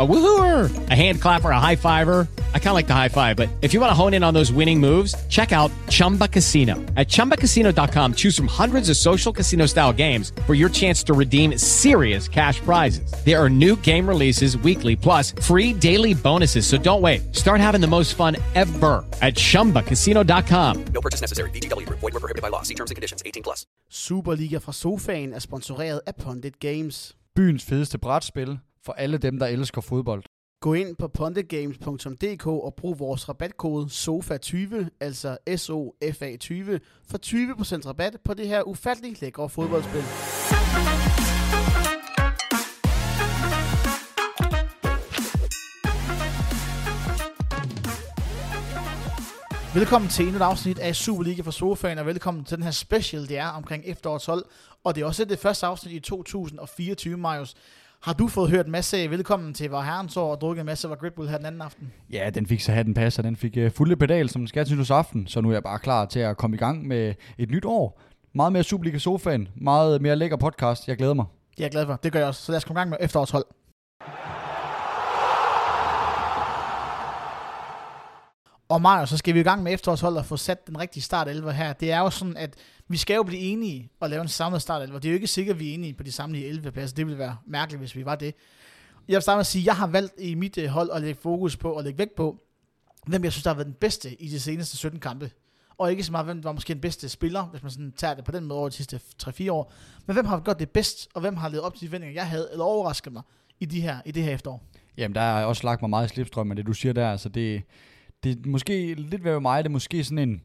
[0.00, 2.26] A woohooer, a hand clapper, a high fiver.
[2.54, 4.32] I kind of like the high five, but if you want to hone in on
[4.32, 6.76] those winning moves, check out Chumba Casino.
[6.96, 11.58] At ChumbaCasino.com, choose from hundreds of social casino style games for your chance to redeem
[11.58, 13.12] serious cash prizes.
[13.26, 16.66] There are new game releases weekly, plus free daily bonuses.
[16.66, 17.36] So don't wait.
[17.36, 20.84] Start having the most fun ever at ChumbaCasino.com.
[20.94, 21.50] No purchase necessary.
[21.50, 21.98] VGW Group.
[21.98, 22.62] Void were prohibited by law.
[22.62, 23.22] See terms and conditions.
[23.26, 23.66] 18 plus.
[23.90, 27.16] Superliga fra sofaen er sponsoreret af Pundit Games.
[27.34, 30.22] byens fedeste brætspil for alle dem, der elsker fodbold.
[30.60, 38.16] Gå ind på pondegames.dk og brug vores rabatkode SOFA20, altså S-O-F-A 20, for 20% rabat
[38.24, 40.02] på det her ufatteligt lækre fodboldspil.
[49.74, 53.28] Velkommen til endnu et afsnit af Superliga for Sofaen, og velkommen til den her special,
[53.28, 54.44] det er omkring efterårets hold.
[54.84, 57.54] Og det er også det første afsnit i 2024, Marius.
[58.02, 60.88] Har du fået hørt en masse velkommen til Var Herrens år og drukket en masse
[60.88, 61.92] var Red Bull her den anden aften?
[62.12, 63.22] Ja, den fik så hatten passer.
[63.22, 65.26] Den fik uh, fulde pedal, som den skal til aften.
[65.26, 68.00] Så nu er jeg bare klar til at komme i gang med et nyt år.
[68.34, 69.48] Meget mere Superliga Sofaen.
[69.56, 70.88] Meget mere lækker podcast.
[70.88, 71.24] Jeg glæder mig.
[71.50, 71.96] Det er jeg glad for.
[71.96, 72.42] Det gør jeg også.
[72.42, 73.44] Så lad os komme i gang med efterårets hold.
[78.68, 81.50] Og Mario, så skal vi i gang med efterårshold og få sat den rigtige startelver
[81.50, 81.72] her.
[81.72, 82.54] Det er jo sådan, at
[82.90, 84.98] vi skal jo blive enige og lave en samlet startelver.
[84.98, 86.96] Det er jo ikke sikkert, at vi er enige på de samlede 11 pladser.
[86.96, 88.34] Det ville være mærkeligt, hvis vi var det.
[89.08, 91.00] Jeg vil starte med at sige, at jeg har valgt i mit øh, hold at
[91.00, 92.36] lægge fokus på og lægge vægt på,
[93.06, 95.30] hvem jeg synes, der har været den bedste i de seneste 17 kampe.
[95.78, 98.14] Og ikke så meget, hvem der var måske den bedste spiller, hvis man sådan tager
[98.14, 99.72] det på den måde over de sidste 3-4 år.
[100.06, 102.28] Men hvem har gjort det bedst, og hvem har levet op til de forventninger, jeg
[102.28, 103.22] havde, eller overrasket mig
[103.60, 104.62] i, de her, i det her efterår.
[104.96, 107.10] Jamen, der er også lagt mig meget i slipstrøm af det, du siger der.
[107.10, 107.62] Altså, det,
[108.22, 110.42] det er måske lidt ved mig, det er måske sådan en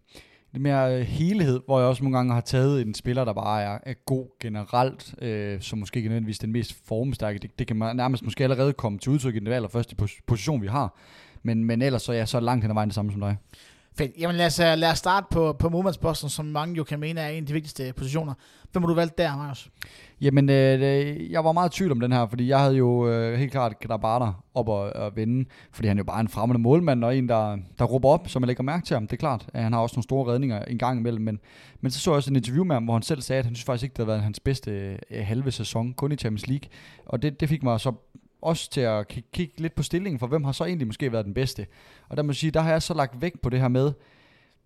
[0.56, 3.64] lidt mere øh, helhed, hvor jeg også nogle gange har taget en spiller, der bare
[3.64, 7.40] er, er god generelt, øh, som måske ikke nødvendigvis den mest formstærke.
[7.40, 10.62] Det, det kan man nærmest måske allerede komme til udtryk i den allerførste pos- position,
[10.62, 10.98] vi har.
[11.44, 13.38] Men, men ellers så er jeg så langt hen ad vejen det samme som dig.
[13.98, 14.12] Fedt.
[14.20, 17.22] Jamen lad os, øh, lad os starte på, på målmandsposten, som mange jo kan mene
[17.22, 18.34] er en af de vigtigste positioner.
[18.72, 19.70] Hvem har du valgt der, Marius?
[20.22, 23.40] Jamen, øh, jeg var meget i tvivl om den her, fordi jeg havde jo øh,
[23.40, 27.04] helt klart Grabata op og, at vinde, fordi han er jo bare en fremmede målmand,
[27.04, 29.08] og en, der, der råber op, som man lægger mærke til ham.
[29.08, 31.40] Det er klart, at han har også nogle store redninger en gang imellem, men,
[31.82, 33.56] men så så jeg også en interview med ham, hvor han selv sagde, at han
[33.56, 34.72] synes faktisk ikke, det havde været hans bedste
[35.12, 36.70] øh, halve sæson, kun i Champions League.
[37.06, 37.92] Og det, det fik mig så
[38.46, 41.26] også til at kigge, kigge lidt på stillingen, for hvem har så egentlig måske været
[41.26, 41.66] den bedste.
[42.10, 43.94] Og der må sige, der har jeg så lagt vægt på det her med,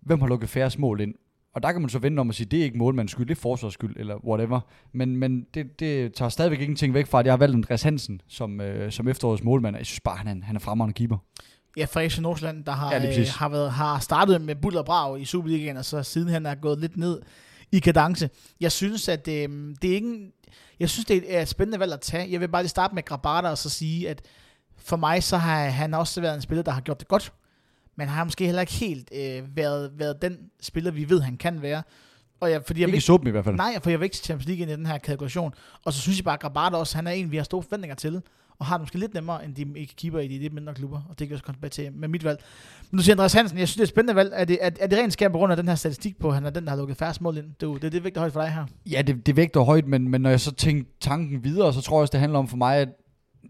[0.00, 1.14] hvem har lukket færre mål ind.
[1.54, 3.36] Og der kan man så vende om at sige, det er ikke målmandens skyld, det
[3.36, 4.60] er forsvars skyld, eller whatever.
[4.92, 8.20] Men, men det, det tager stadigvæk ingenting væk fra, at jeg har valgt Andreas Hansen
[8.28, 9.76] som, øh, som efterårets målmand.
[9.76, 11.16] Jeg synes bare, han er, han er fremragende keeper.
[11.76, 14.86] Ja, fra FC Nordsjælland, der har, Ja, øh, har, været, har startet med buller og
[14.86, 17.20] brag i Superligaen, og så sidenhen er gået lidt ned
[17.72, 18.30] i kadence.
[18.60, 19.48] Jeg synes, at øh,
[19.82, 20.32] det er ikke en,
[20.80, 22.32] jeg synes, det er et spændende valg at tage.
[22.32, 24.22] Jeg vil bare lige starte med Grabata og så sige, at
[24.76, 27.32] for mig så har han også været en spiller, der har gjort det godt.
[27.96, 31.62] Men har måske heller ikke helt øh, været, været den spiller, vi ved, han kan
[31.62, 31.82] være.
[32.40, 33.56] Og jeg, fordi jeg Ikke vil i suppen i hvert fald.
[33.56, 35.54] Nej, for jeg vil ikke til Champions League ind i den her kalkulation.
[35.84, 37.94] Og så synes jeg bare, at Grabata også, han er en, vi har store forventninger
[37.94, 38.22] til.
[38.60, 40.96] Og har det måske lidt nemmere, end de ikke keeper i de lidt mindre klubber.
[40.96, 42.38] Og det kan jeg også komme tilbage til med mit valg.
[42.90, 44.30] Men du siger Andreas Hansen, jeg synes, det er et spændende valg.
[44.34, 46.34] Er det, er, er det rent skær på grund af den her statistik på, at
[46.34, 47.46] han er den, der har lukket færre mål ind?
[47.60, 48.66] Det, det er det vægter højt for dig her.
[48.90, 51.96] Ja, det, det vægter højt, men, men når jeg så tænker tanken videre, så tror
[51.96, 52.88] jeg også, det handler om for mig, at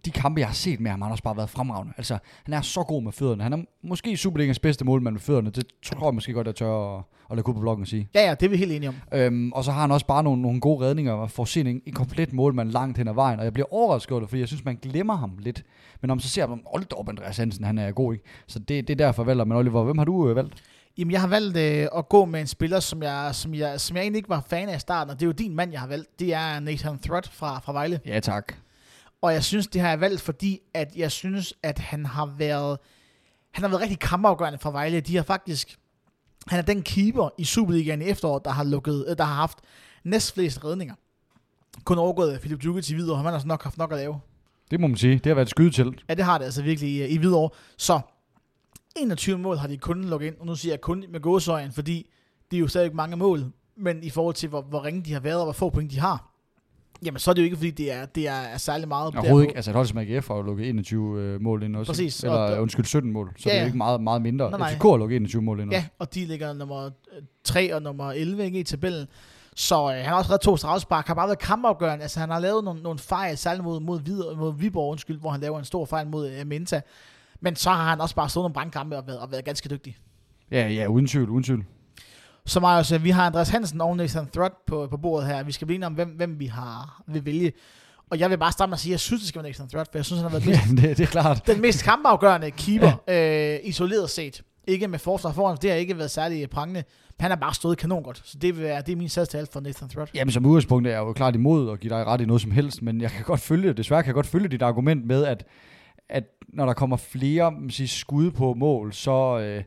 [0.04, 1.92] de kampe, jeg har set med ham, han har også bare været fremragende.
[1.96, 3.42] Altså, han er så god med fødderne.
[3.42, 5.50] Han er måske Superligaens bedste målmand med fødderne.
[5.50, 8.08] Det tror jeg måske godt, jeg tør at, at lade på bloggen og sige.
[8.14, 8.94] Ja, ja, det er vi helt enige om.
[9.12, 12.32] Øhm, og så har han også bare nogle, nogle gode redninger og set en, komplet
[12.32, 13.38] målmand langt hen ad vejen.
[13.38, 15.64] Og jeg bliver overrasket over det, fordi jeg synes, man glemmer ham lidt.
[16.00, 18.24] Men når man så ser ham, hold op, Andreas Hansen, han er god, ikke?
[18.46, 19.44] Så det, det er derfor, jeg valgte.
[19.44, 20.62] Men Oliver, hvem har du øh, valgt?
[20.98, 23.96] Jamen, jeg har valgt øh, at gå med en spiller, som jeg, som, jeg, som
[23.96, 25.80] jeg egentlig ikke var fan af i starten, og det er jo din mand, jeg
[25.80, 26.20] har valgt.
[26.20, 28.00] Det er Nathan Thrud fra, fra Vejle.
[28.06, 28.54] Ja, tak.
[29.22, 32.78] Og jeg synes, det har jeg valgt, fordi at jeg synes, at han har været,
[33.50, 35.00] han har været rigtig kampafgørende for Vejle.
[35.00, 35.78] De har faktisk,
[36.46, 39.58] han er den keeper i Superligaen i efteråret, der har, lukket, øh, der har haft
[40.04, 40.94] næstflest redninger.
[41.84, 44.20] Kun overgået af Philip Djukic i Hvidovre, han har altså nok haft nok at lave.
[44.70, 45.14] Det må man sige.
[45.14, 46.04] Det har været et skydetelt.
[46.08, 47.50] Ja, det har det altså virkelig i, i Hvidovre.
[47.76, 48.00] Så
[48.96, 52.10] 21 mål har de kun lukket ind, og nu siger jeg kun med gåsøjen, fordi
[52.50, 53.52] det er jo stadig mange mål.
[53.76, 56.00] men i forhold til, hvor, hvor ringe de har været, og hvor få point de
[56.00, 56.29] har,
[57.04, 59.14] jamen så er det jo ikke, fordi det er, det er, særlig meget.
[59.16, 59.56] Overhovedet ikke.
[59.56, 61.92] Altså et hold som AGF har jo lukket 21 øh, mål ind også.
[61.92, 63.32] Præcis, Eller og- undskyld, 17 mål.
[63.38, 63.62] Så Ja, det er ja.
[63.62, 64.50] jo ikke meget, meget mindre.
[64.50, 64.72] Nej, nej.
[64.74, 65.76] FCK har lukket 21 mål ind også.
[65.80, 66.90] Ja, og de ligger nummer
[67.44, 69.06] 3 og nummer 11 ikke, i tabellen.
[69.56, 72.02] Så øh, han har også reddet to strafspark, har bare været kampafgørende.
[72.02, 75.30] Altså han har lavet nogle, nogle fejl, særligt mod, mod, Hvid, mod Viborg, undskyld, hvor
[75.30, 76.80] han laver en stor fejl mod øh, Menta.
[77.40, 79.96] Men så har han også bare stået nogle brandkampe og været, og været ganske dygtig.
[80.50, 81.64] Ja, ja, uden tvivl, uden tvivl.
[82.46, 85.42] Så Marius, øh, vi har Andreas Hansen og Nathan Thrud på, på bordet her.
[85.42, 87.52] Vi skal blive enige om, hvem, hvem vi har vil vælge.
[88.10, 89.68] Og jeg vil bare starte med at sige, at jeg synes, det skal være Nathan
[89.68, 91.46] Thrud, for jeg synes, han har været den mest, Ja, det, det er klart.
[91.46, 94.42] den mest kampafgørende keeper, øh, isoleret set.
[94.66, 96.84] Ikke med forsvar foran, for det har ikke været særlig prangende.
[97.20, 98.22] Han har bare stået kanon godt.
[98.24, 100.06] Så det, vil være, det er min sagstal for Nathan Thrud.
[100.14, 102.50] Jamen som udgangspunkt er jeg jo klart imod at give dig ret i noget som
[102.50, 105.44] helst, men jeg kan godt følge, desværre kan jeg godt følge dit argument med, at,
[106.08, 109.62] at når der kommer flere man siger, skud på mål, så, øh,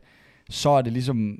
[0.49, 1.35] så er det ligesom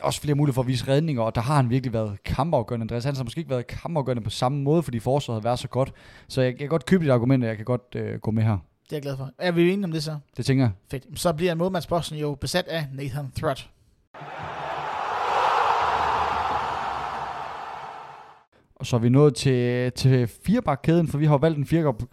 [0.00, 2.84] også flere muligheder for at vise redninger, og der har han virkelig været kampafgørende.
[2.84, 5.68] Andreas Hansen har måske ikke været kampafgørende på samme måde, fordi forsvaret har været så
[5.68, 5.92] godt.
[6.28, 8.42] Så jeg, jeg kan godt købe dit argument, og jeg kan godt øh, gå med
[8.42, 8.50] her.
[8.50, 9.30] Det er jeg glad for.
[9.38, 10.16] Er vi enige om det så?
[10.36, 10.72] Det tænker jeg.
[10.90, 11.20] Fedt.
[11.20, 13.68] Så bliver en målmandsposten jo besat af Nathan Thrud.
[18.82, 21.66] Og så er vi nået til, til firebakkæden, for vi har valgt en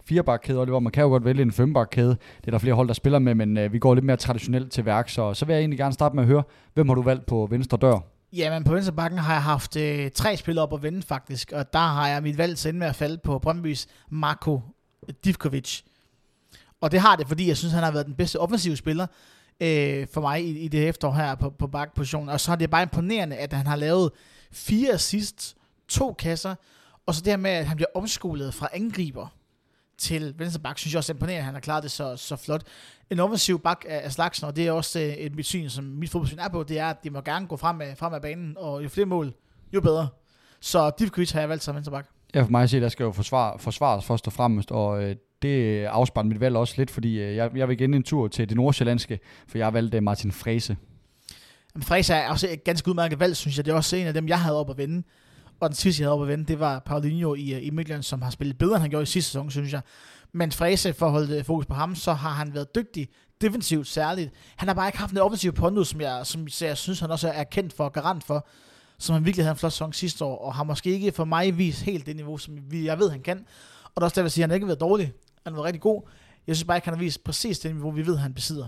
[0.04, 0.80] firebakkæde, Oliver.
[0.80, 2.08] Man kan jo godt vælge en fembakkæde.
[2.08, 4.72] Det er der flere hold, der spiller med, men øh, vi går lidt mere traditionelt
[4.72, 5.08] til værk.
[5.08, 6.42] Så, så vil jeg egentlig gerne starte med at høre,
[6.74, 7.98] hvem har du valgt på venstre dør?
[8.32, 11.52] Jamen, på venstre bakken har jeg haft øh, tre spillere op at vende, faktisk.
[11.52, 14.60] Og der har jeg mit valg til med at falde på Brøndbys Marko
[15.24, 15.80] Divkovic.
[16.80, 19.06] Og det har det, fordi jeg synes, han har været den bedste offensive spiller
[19.60, 22.28] øh, for mig i, i det efterår her på, på bakpositionen.
[22.28, 24.10] Og så er det bare imponerende, at han har lavet
[24.52, 25.56] fire assists,
[25.90, 26.54] to kasser,
[27.06, 29.26] og så det her med, at han bliver omskolet fra angriber
[29.98, 32.36] til venstre bak, synes jeg også er imponerende, at han har klaret det så, så
[32.36, 32.62] flot.
[33.10, 35.84] En offensiv bak af, af slagsen, og det er også øh, et mit syn, som
[35.84, 38.22] mit fodboldsyn er på, det er, at de må gerne gå frem af, frem af
[38.22, 39.34] banen, og jo flere mål,
[39.72, 40.08] jo bedre.
[40.60, 42.06] Så Divkovic har jeg valgt som venstre bak.
[42.34, 45.16] Ja, for mig at se, der skal jo forsvare, forsvares først og fremmest, og øh,
[45.42, 48.48] det afspejler mit valg også lidt, fordi øh, jeg, jeg vil igen en tur til
[48.48, 50.76] det nordsjællandske, for jeg har valgt øh, Martin Frese.
[51.74, 53.64] Men Fresa er også et ganske udmærket valg, synes jeg.
[53.64, 55.02] Det er også en af dem, jeg havde op at vende.
[55.60, 58.02] Og den sidste, jeg havde op at vende, det var Paulinho i, øh, i Midtjylland,
[58.02, 59.80] som har spillet bedre, end han gjorde i sidste sæson, synes jeg.
[60.32, 63.08] Men Frese, for at holde øh, fokus på ham, så har han været dygtig,
[63.40, 64.30] defensivt særligt.
[64.56, 67.28] Han har bare ikke haft en offensiv pondus, som jeg, som jeg synes, han også
[67.28, 68.46] er kendt for, garant for,
[68.98, 71.58] som han virkelig havde en flot sæson sidste år, og har måske ikke for mig
[71.58, 73.38] vist helt det niveau, som vi- jeg ved, han kan.
[73.84, 75.06] Og det er også der, jeg sige, at han har været dårlig.
[75.44, 76.02] Han har været rigtig god.
[76.46, 78.66] Jeg synes bare ikke, han har vist præcis det niveau, vi ved, han besidder.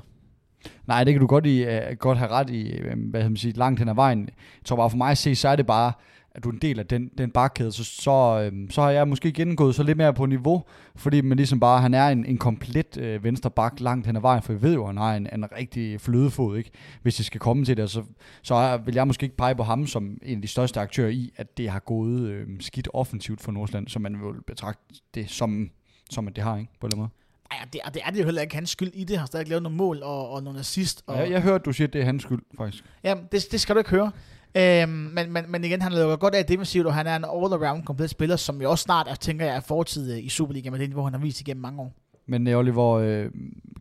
[0.86, 3.52] Nej, det kan du godt, i, uh, godt have ret i, øh, hvad man sige,
[3.52, 4.20] langt hen ad vejen.
[4.20, 5.92] Jeg tror bare for mig at se, så er det bare,
[6.34, 9.08] at du er en del af den, den bakkæde, så, så, øhm, så har jeg
[9.08, 10.64] måske gennemgået så lidt mere på niveau,
[10.96, 14.20] fordi man ligesom bare, han er en, en komplet øh, venstre bak langt hen ad
[14.20, 16.70] vejen, for vi ved jo, han har en, en rigtig flødefod, ikke?
[17.02, 18.02] hvis det skal komme til det, så,
[18.42, 21.08] så er- vil jeg måske ikke pege på ham som en af de største aktører
[21.10, 24.82] i, at det har gået øh, skidt offensivt for Nordsjælland, så man vil betragte
[25.14, 25.70] det som,
[26.10, 26.70] som at det har, ikke?
[26.80, 27.08] På den måde.
[27.50, 29.10] Ej, det, og det er det jo heller ikke hans skyld i det.
[29.10, 31.02] Han har stadig lavet nogle mål og, og nogle assist.
[31.06, 32.84] Og, Og jeg, jeg hørte, du siger, at det er hans skyld, faktisk.
[33.04, 34.10] Jamen, det, det skal du ikke høre.
[34.54, 37.84] Øhm, men, men, men igen, han lukker godt af defensivt, og han er en all-around
[37.84, 40.78] komplet spiller, som jo også snart, er, tænker jeg, er fortid øh, i Superliga med
[40.78, 41.92] det niveau, han har vist igennem mange år.
[42.26, 43.30] Men Oliver, øh,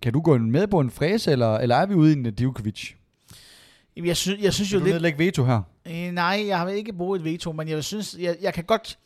[0.02, 2.26] kan du gå med på en fræse, eller, eller er vi ude i en?
[3.96, 4.94] Jamen, Jeg synes, jeg synes jo Vil du lidt...
[4.96, 5.62] nedlægge veto her?
[5.88, 8.98] Øh, nej, jeg har ikke brugt et veto, men jeg synes, jeg, jeg kan godt...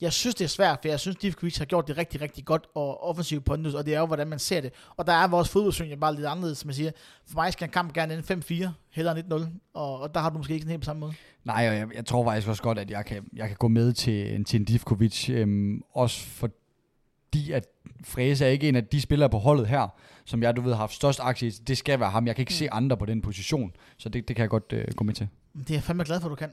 [0.00, 2.66] Jeg synes, det er svært, for jeg synes, Divkovic har gjort det rigtig, rigtig godt
[2.74, 4.72] og offensivt pondus, og det er jo, hvordan man ser det.
[4.96, 6.90] Og der er vores fodboldsyn bare lidt anderledes, som jeg siger.
[7.26, 10.30] For mig skal en kamp gerne ende 5-4, hellere end 1-0, og, og der har
[10.30, 11.12] du måske ikke sådan helt på samme måde.
[11.44, 13.92] Nej, og jeg, jeg tror faktisk også godt, at jeg kan, jeg kan gå med
[13.92, 15.28] til, til en Divkovic.
[15.30, 17.66] Øhm, også fordi, at
[18.04, 19.88] Frese er ikke en af de spillere på holdet her,
[20.24, 21.50] som jeg, du ved, har haft størst aktie i.
[21.50, 22.26] Det skal være ham.
[22.26, 24.84] Jeg kan ikke se andre på den position, så det, det kan jeg godt øh,
[24.96, 25.28] gå med til.
[25.58, 26.50] Det er jeg fandme glad for, du kan.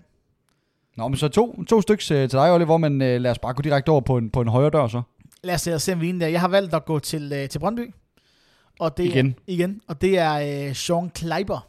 [0.95, 3.53] Nå, men så to, to stykker øh, til dig, Oliver, men øh, lad os bare
[3.53, 5.01] gå direkte over på en, på en højre dør så.
[5.43, 6.27] Lad os se, se om vi er der.
[6.27, 7.93] Jeg har valgt at gå til, øh, til Brøndby.
[8.79, 9.27] Og det Igen.
[9.27, 9.81] Er, igen.
[9.87, 11.67] Og det er øh, Sean Kleiber.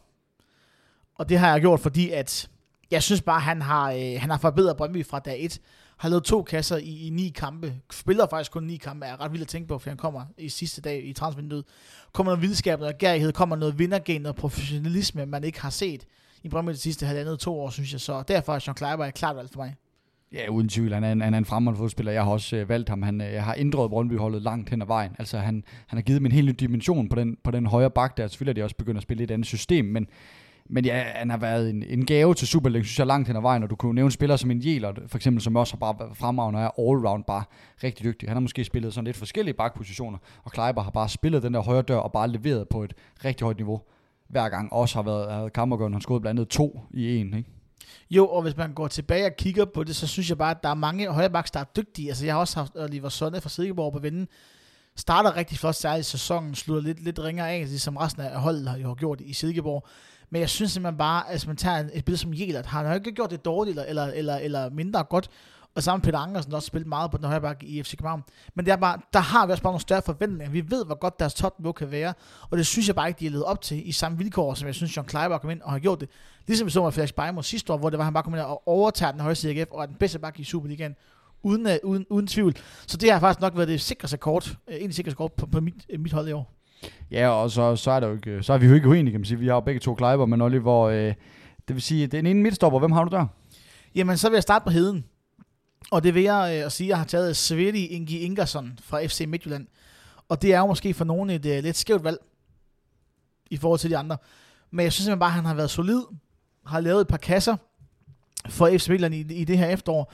[1.15, 2.49] Og det har jeg gjort, fordi at
[2.91, 5.61] jeg synes bare, han har, øh, han har forbedret Brøndby fra dag 1.
[5.97, 7.75] Har lavet to kasser i, i ni kampe.
[7.93, 9.07] Spiller faktisk kun ni kampe.
[9.07, 11.65] Er ret vildt at tænke på, for han kommer i sidste dag i transfervinduet.
[12.13, 16.07] Kommer noget vildskab, noget gærighed, kommer noget vindergen, noget professionalisme, man ikke har set
[16.43, 18.01] i Brøndby de sidste halvandet to år, synes jeg.
[18.01, 19.75] Så derfor er Sean Kleiber et klart valg for mig.
[20.33, 20.93] Ja, uden tvivl.
[20.93, 22.13] Han er en, han er en fremragende fodspiller.
[22.13, 23.03] Jeg har også øh, valgt ham.
[23.03, 25.17] Han øh, jeg har ændret Brøndby-holdet langt hen ad vejen.
[25.19, 27.91] Altså, han, han har givet dem en helt ny dimension på den, på den højre
[27.91, 28.27] bak der.
[28.27, 30.07] Selvfølgelig er de også begyndt at spille et andet system, men,
[30.69, 33.43] men ja, han har været en, en gave til Superligaen, synes jeg, langt hen ad
[33.43, 33.63] vejen.
[33.63, 36.17] Og du kunne nævne spillere som en Jæler, for eksempel, som også har bare været
[36.17, 37.45] fremragende og er all-round bare
[37.85, 38.29] rigtig dygtig.
[38.29, 41.61] Han har måske spillet sådan lidt forskellige bakpositioner, og Kleiber har bare spillet den der
[41.61, 43.81] højre dør og bare leveret på et rigtig højt niveau
[44.29, 44.73] hver gang.
[44.73, 45.93] Også har været, har været.
[45.93, 47.51] Han skåede blandt andet to i en, ikke?
[48.11, 50.63] Jo, og hvis man går tilbage og kigger på det, så synes jeg bare, at
[50.63, 52.09] der er mange højrebacks, der er dygtige.
[52.09, 54.29] Altså, jeg har også haft Oliver Sonne fra Silkeborg på vinden.
[54.97, 58.69] Starter rigtig flot særligt i sæsonen, slutter lidt, lidt ringere af, ligesom resten af holdet
[58.69, 59.87] har jo gjort i Silkeborg.
[60.31, 62.89] Men jeg synes simpelthen bare, at altså, man tager et billede som Jelert, har han
[62.89, 65.31] jo ikke gjort det dårligt eller, eller, eller, eller mindre godt.
[65.77, 68.23] Og sammen Peter Angersen der også spillet meget på den højre bakke i FC København.
[68.55, 70.51] Men det er bare, der har vi også bare nogle større forventninger.
[70.51, 72.15] Vi ved, hvor godt deres topniveau kan være.
[72.51, 74.67] Og det synes jeg bare ikke, de har levet op til i samme vilkår, som
[74.67, 76.09] jeg synes, John Kleiber kom ind og har gjort det.
[76.47, 78.43] Ligesom vi så med Felix Beimo sidste år, hvor det var, han bare kom ind
[78.43, 80.95] og overtager den af AGF, og er den bedste bakke i Superligaen.
[81.43, 82.55] Uden, uh, uden, uden tvivl.
[82.87, 85.61] Så det har faktisk nok været det sikreste kort, uh, en sikreste kort på, på
[85.61, 86.53] mit, uh, mit hold i år.
[87.11, 89.21] Ja, og så, så, er der jo ikke, så er vi jo ikke uenige, kan
[89.21, 89.39] man sige.
[89.39, 91.15] Vi har jo begge to Kleiber, men Oliver, øh,
[91.69, 93.27] det vil sige, den ene midtstopper, hvem har du der?
[93.95, 95.05] Jamen, så vil jeg starte på heden.
[95.91, 99.07] Og det vil jeg øh, at sige, at jeg har taget Sveti Ingi Ingersson fra
[99.07, 99.67] FC Midtjylland.
[100.29, 102.19] Og det er jo måske for nogen et øh, lidt skævt valg
[103.51, 104.17] i forhold til de andre.
[104.71, 106.03] Men jeg synes simpelthen bare, at han har været solid,
[106.67, 107.57] har lavet et par kasser
[108.49, 110.13] for FC Midtjylland i, i det her efterår.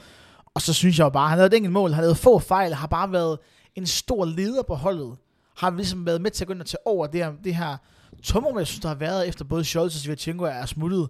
[0.53, 2.17] Og så synes jeg jo bare, at han har lavet et enkelt mål, har lavet
[2.17, 3.39] få fejl, har bare været
[3.75, 5.17] en stor leder på holdet.
[5.55, 7.77] Har ligesom været med til at gå ind og tage over det her, det her
[8.23, 11.09] tomrum, jeg synes, der har været efter både Scholz og Svirchenko er smuttet.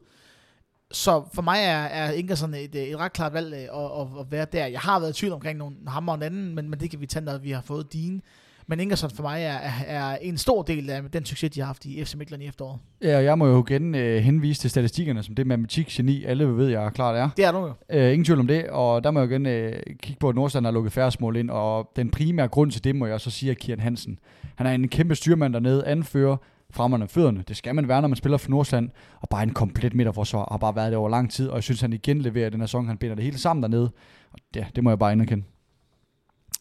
[0.93, 4.31] Så for mig er, er Ingersson et, et ret klart valg øh, at, at, at
[4.31, 4.65] være der.
[4.65, 7.01] Jeg har været i tvivl omkring nogle, ham og en anden, men, men det kan
[7.01, 8.21] vi tage, når vi har fået din.
[8.67, 11.85] Men Ingersson for mig er, er, en stor del af den succes, de har haft
[11.85, 12.79] i FC Midtjylland i efteråret.
[13.01, 16.91] Ja, jeg må jo igen øh, henvise til statistikkerne, som det matematik-geni, alle ved, jeg
[16.93, 17.29] klart er.
[17.37, 17.73] Det er du jo.
[17.89, 20.35] Øh, ingen tvivl om det, og der må jeg jo igen øh, kigge på, at
[20.35, 23.31] Nordstrand har lukket færre mål ind, og den primære grund til det, må jeg så
[23.31, 24.19] sige, er Kian Hansen.
[24.55, 26.37] Han er en kæmpe styrmand dernede, anfører,
[26.73, 27.43] fremmerne fødderne.
[27.47, 28.89] Det skal man være, når man spiller for Nordsjælland.
[29.21, 31.49] Og bare en komplet midterforsvar har bare været det over lang tid.
[31.49, 32.87] Og jeg synes, han igen leverer den her sæson.
[32.87, 33.91] Han binder det hele sammen dernede.
[34.33, 35.43] Og ja, det må jeg bare anerkende.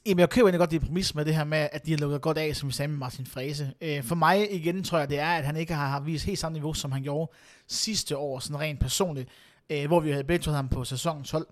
[0.06, 2.20] Jamen, jeg køber egentlig godt det præmis med det her med, at de har lukket
[2.20, 3.72] godt af, som vi sagde med Martin Frese.
[3.80, 6.38] Øh, for mig igen tror jeg, det er, at han ikke har, har vist helt
[6.38, 7.32] samme niveau, som han gjorde
[7.68, 9.28] sidste år, sådan rent personligt,
[9.70, 11.46] øh, hvor vi havde bedt ham på sæson 12,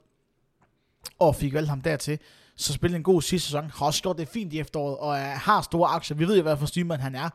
[1.19, 2.19] og fik valgt ham dertil.
[2.57, 5.63] Så spillede en god sidste sæson, har også gjort det fint i efteråret, og har
[5.63, 6.17] store aktier.
[6.17, 7.31] Vi ved jo, hvad for styrmand han er,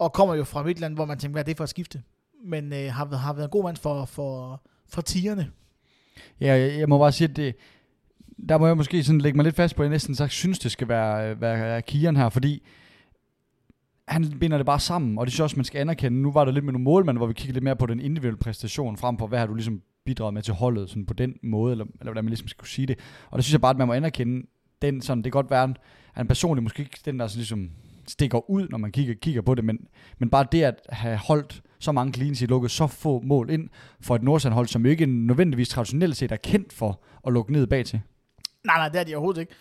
[0.00, 2.02] og kommer jo fra Midtland, hvor man tænker, hvad er det for at skifte?
[2.44, 5.50] Men øh, har, har været en god mand for, for, for tierne.
[6.40, 7.54] Ja, jeg, jeg må bare sige, at det,
[8.48, 10.58] der må jeg måske sådan lægge mig lidt fast på, at jeg næsten sagt synes,
[10.58, 12.66] det skal være, øh, være Kian her, fordi
[14.08, 16.22] han binder det bare sammen, og det synes jeg også, man skal anerkende.
[16.22, 18.38] Nu var der lidt med nogle målmænd, hvor vi kiggede lidt mere på den individuelle
[18.38, 21.72] præstation, frem på, hvad har du ligesom bidraget med til holdet, sådan på den måde,
[21.72, 22.98] eller, eller hvordan man ligesom skal sige det.
[23.30, 24.46] Og det synes jeg bare, at man må anerkende
[24.82, 25.76] den sådan, det kan godt være, at
[26.12, 27.70] han personligt måske ikke den, der sådan ligesom
[28.10, 29.78] stikker ud, når man kigger, kigger på det, men,
[30.18, 33.68] men bare det at have holdt så mange clean sheet, lukket så få mål ind
[34.00, 37.66] for et Nordsjælland-hold, som jo ikke nødvendigvis traditionelt set er kendt for at lukke ned
[37.66, 38.00] bag til.
[38.64, 39.52] Nej, nej, det er de overhovedet ikke.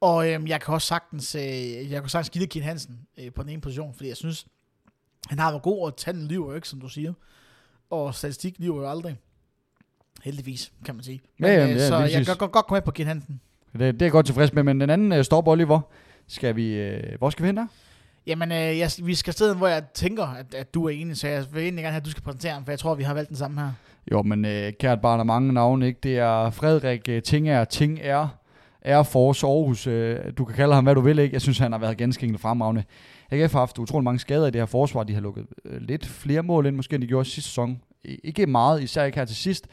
[0.00, 1.42] Og øhm, jeg kan også sagtens, øh,
[1.92, 4.46] jeg kan sagtens give Kim Hansen øh, på den ene position, fordi jeg synes,
[5.26, 7.12] han har været god, og tanden lyver ikke, som du siger.
[7.90, 9.16] Og statistik lyver jo aldrig.
[10.24, 11.20] Heldigvis, kan man sige.
[11.38, 13.40] Men, Ja, ja, øh, ja, så jeg kan godt, godt komme med på Kim Hansen.
[13.72, 15.80] Det, det er jeg godt tilfreds med, men den anden øh, stopper Oliver.
[16.28, 17.66] Skal vi, øh, hvor skal vi hen der?
[18.26, 21.28] Jamen, øh, jeg, vi skal steden, hvor jeg tænker, at, at du er enig, så
[21.28, 23.14] jeg vil egentlig gerne have, at du skal præsentere ham, for jeg tror, vi har
[23.14, 23.70] valgt den samme her.
[24.12, 26.00] Jo, men øh, kært barn har mange navne, ikke?
[26.02, 28.28] Det er Frederik øh, Tinger, Ting er
[28.82, 29.86] Air Force Aarhus.
[29.86, 31.32] Øh, du kan kalde ham, hvad du vil, ikke?
[31.34, 32.84] Jeg synes, han har været ganske enkelt fremragende.
[33.30, 35.02] AGF har haft utrolig mange skader i det her forsvar.
[35.02, 37.80] De har lukket øh, lidt flere mål ind, måske end de gjorde sidste sæson.
[38.04, 39.66] I- Ikke meget, især ikke her til sidst.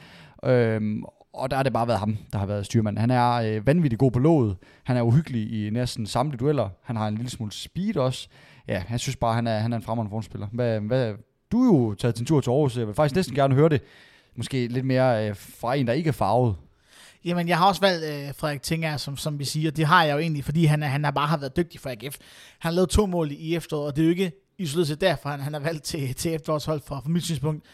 [0.45, 2.97] Øhm, og der har det bare været ham, der har været styrmand.
[2.97, 4.57] Han er øh, vanvittigt god på låget.
[4.83, 6.69] Han er uhyggelig i næsten samtlige dueller.
[6.83, 8.27] Han har en lille smule speed også.
[8.67, 10.47] Ja, jeg synes bare, han er, han er en fremragende forspiller.
[10.51, 11.13] Hvad, hvad,
[11.51, 12.77] du er jo taget din tur til Aarhus.
[12.77, 13.81] Jeg vil faktisk næsten gerne høre det.
[14.35, 16.55] Måske lidt mere øh, fra en, der ikke er farvet.
[17.25, 19.71] Jamen, jeg har også valgt øh, Frederik Tinger, som, som vi siger.
[19.71, 22.17] Det har jeg jo egentlig, fordi han, han har bare har været dygtig for AGF.
[22.59, 25.29] Han har lavet to mål i efteråret, og det er jo ikke isoleret set derfor,
[25.29, 27.65] han, han er valgt til, til efterårshold fra, fra mit synspunkt.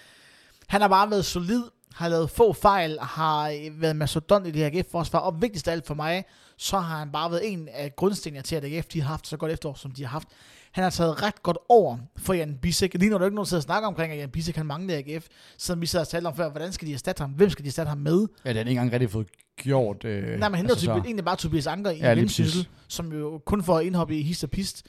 [0.68, 1.64] Han har bare været solid,
[1.98, 5.72] har lavet få fejl, har øh, været mastodont i det her AGF-forsvar, og vigtigst af
[5.72, 6.25] alt for mig,
[6.58, 9.38] så har han bare været en af grundstenene til, at AGF de har haft så
[9.38, 10.27] godt efterår, som de har haft.
[10.72, 12.94] Han har taget ret godt over for Jan Bisek.
[12.94, 15.25] Lige nu er der ikke nogen, der snakker omkring, at Jan Bisek kan mangle AGF,
[15.58, 16.50] som vi sad og talte om før.
[16.50, 17.30] Hvordan skal de erstatte ham?
[17.32, 18.27] Hvem skal de erstatte ham med?
[18.46, 19.27] Ja, det har ikke engang rigtig fået
[19.58, 20.06] gjort.
[20.06, 22.13] Øh, Nej, men henter altså så- egentlig bare Tobias Anker i Ja.
[22.13, 24.86] Vendsyssel, som jo kun får indhop i hist og pist.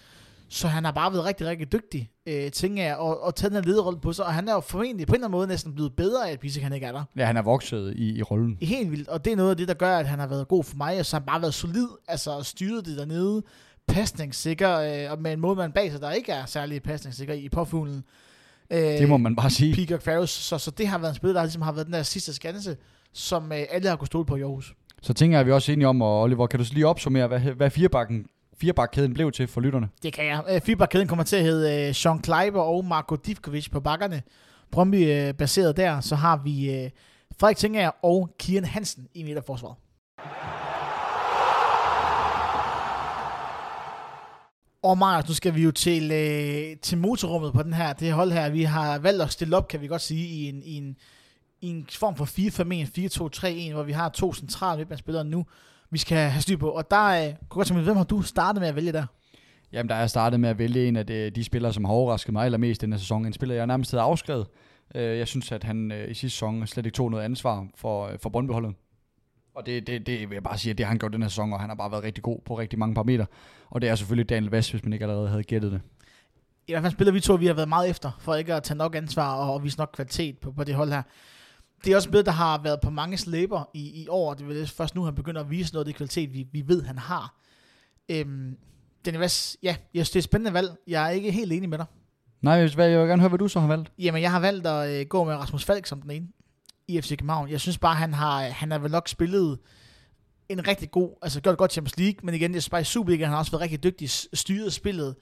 [0.50, 3.64] Så han har bare været rigtig, rigtig dygtig, øh, tænker jeg, og, og taget den
[3.64, 4.24] her lederrolle på sig.
[4.24, 6.40] Og han er jo formentlig på en eller anden måde næsten blevet bedre af, at
[6.40, 7.04] Bisek han ikke er der.
[7.16, 8.58] Ja, han er vokset i, i rollen.
[8.60, 9.08] Helt vildt.
[9.08, 10.98] Og det er noget af det, der gør, at han har været god for mig,
[10.98, 13.42] og så har han bare været solid, altså styret det dernede,
[13.88, 18.04] pasningssikker, øh, og med en målmand bag sig, der ikke er særlig pasningssikker i påfuglen.
[18.70, 19.74] Øh, Det må man bare sige.
[19.74, 20.30] Peacock Farrows.
[20.30, 22.76] Så, så det har været en spiller, der ligesom har været den der sidste skanse,
[23.12, 24.74] som øh, alle har kunnet stole på i Aarhus.
[25.02, 27.26] Så tænker jeg, vi er også enige om, og Oliver, kan du så lige opsummere,
[27.26, 28.26] hvad, hvad firebakken,
[28.60, 29.88] firebakkæden blev til for lytterne?
[30.02, 30.44] Det kan jeg.
[30.50, 34.22] Øh, firebakkæden kommer til at hedde øh, Sean Kleiber og Marko Divkovic på bakkerne.
[34.70, 36.90] Brøndby øh, baseret der, så har vi
[37.40, 39.76] Frederik Tinger og Kian Hansen i midterforsvaret.
[44.82, 48.32] Og Marius, nu skal vi jo til, øh, til motorrummet på den her, det hold
[48.32, 48.50] her.
[48.50, 50.96] Vi har valgt at stille op, kan vi godt sige, i en, i en,
[51.60, 55.46] i en form for 4-5-1, 4-2-3-1, hvor vi har to centrale midtbanespillere nu,
[55.90, 56.70] vi skal have styr på.
[56.70, 59.06] Og der øh, kunne godt tænke mig, hvem har du startet med at vælge der?
[59.72, 61.92] Jamen, der er jeg startet med at vælge en af de, de spillere, som har
[61.92, 63.26] overrasket mig allermest denne sæson.
[63.26, 64.46] En spiller, jeg nærmest havde afskrevet.
[64.94, 68.06] Øh, Jeg synes, at han øh, i sidste sæson slet ikke tog noget ansvar for,
[68.06, 68.74] øh, for Brøndby-holdet.
[69.54, 71.28] Og det, det, det vil jeg bare sige, at det har han gjort den her
[71.28, 73.26] sæson, og han har bare været rigtig god på rigtig mange parametre.
[73.70, 75.80] Og det er selvfølgelig Daniel Vest, hvis man ikke allerede havde gættet det.
[76.66, 78.78] I hvert fald spiller vi to, vi har været meget efter, for ikke at tage
[78.78, 81.02] nok ansvar og, og vise nok kvalitet på, på det hold her.
[81.84, 84.34] Det er også blevet, der har været på mange slæber i, i år.
[84.34, 86.82] Det er først nu, han begynder at vise noget af det kvalitet, vi, vi ved,
[86.82, 87.34] han har.
[88.08, 88.56] Øhm,
[89.04, 90.68] Vest, ja, jeg synes, det er et spændende valg.
[90.86, 91.86] Jeg er ikke helt enig med dig.
[92.42, 93.92] Nej, jeg vil, gerne høre, hvad du så har valgt.
[93.98, 96.28] Jamen, jeg har valgt at øh, gå med Rasmus Falk som den ene
[96.88, 97.50] i FC København.
[97.50, 99.58] Jeg synes bare, han har, han har vel nok spillet
[100.48, 103.24] en rigtig god, altså gjort godt Champions League, men igen, jeg synes bare i Superliga,
[103.24, 105.14] han har også været rigtig dygtig, styret spillet,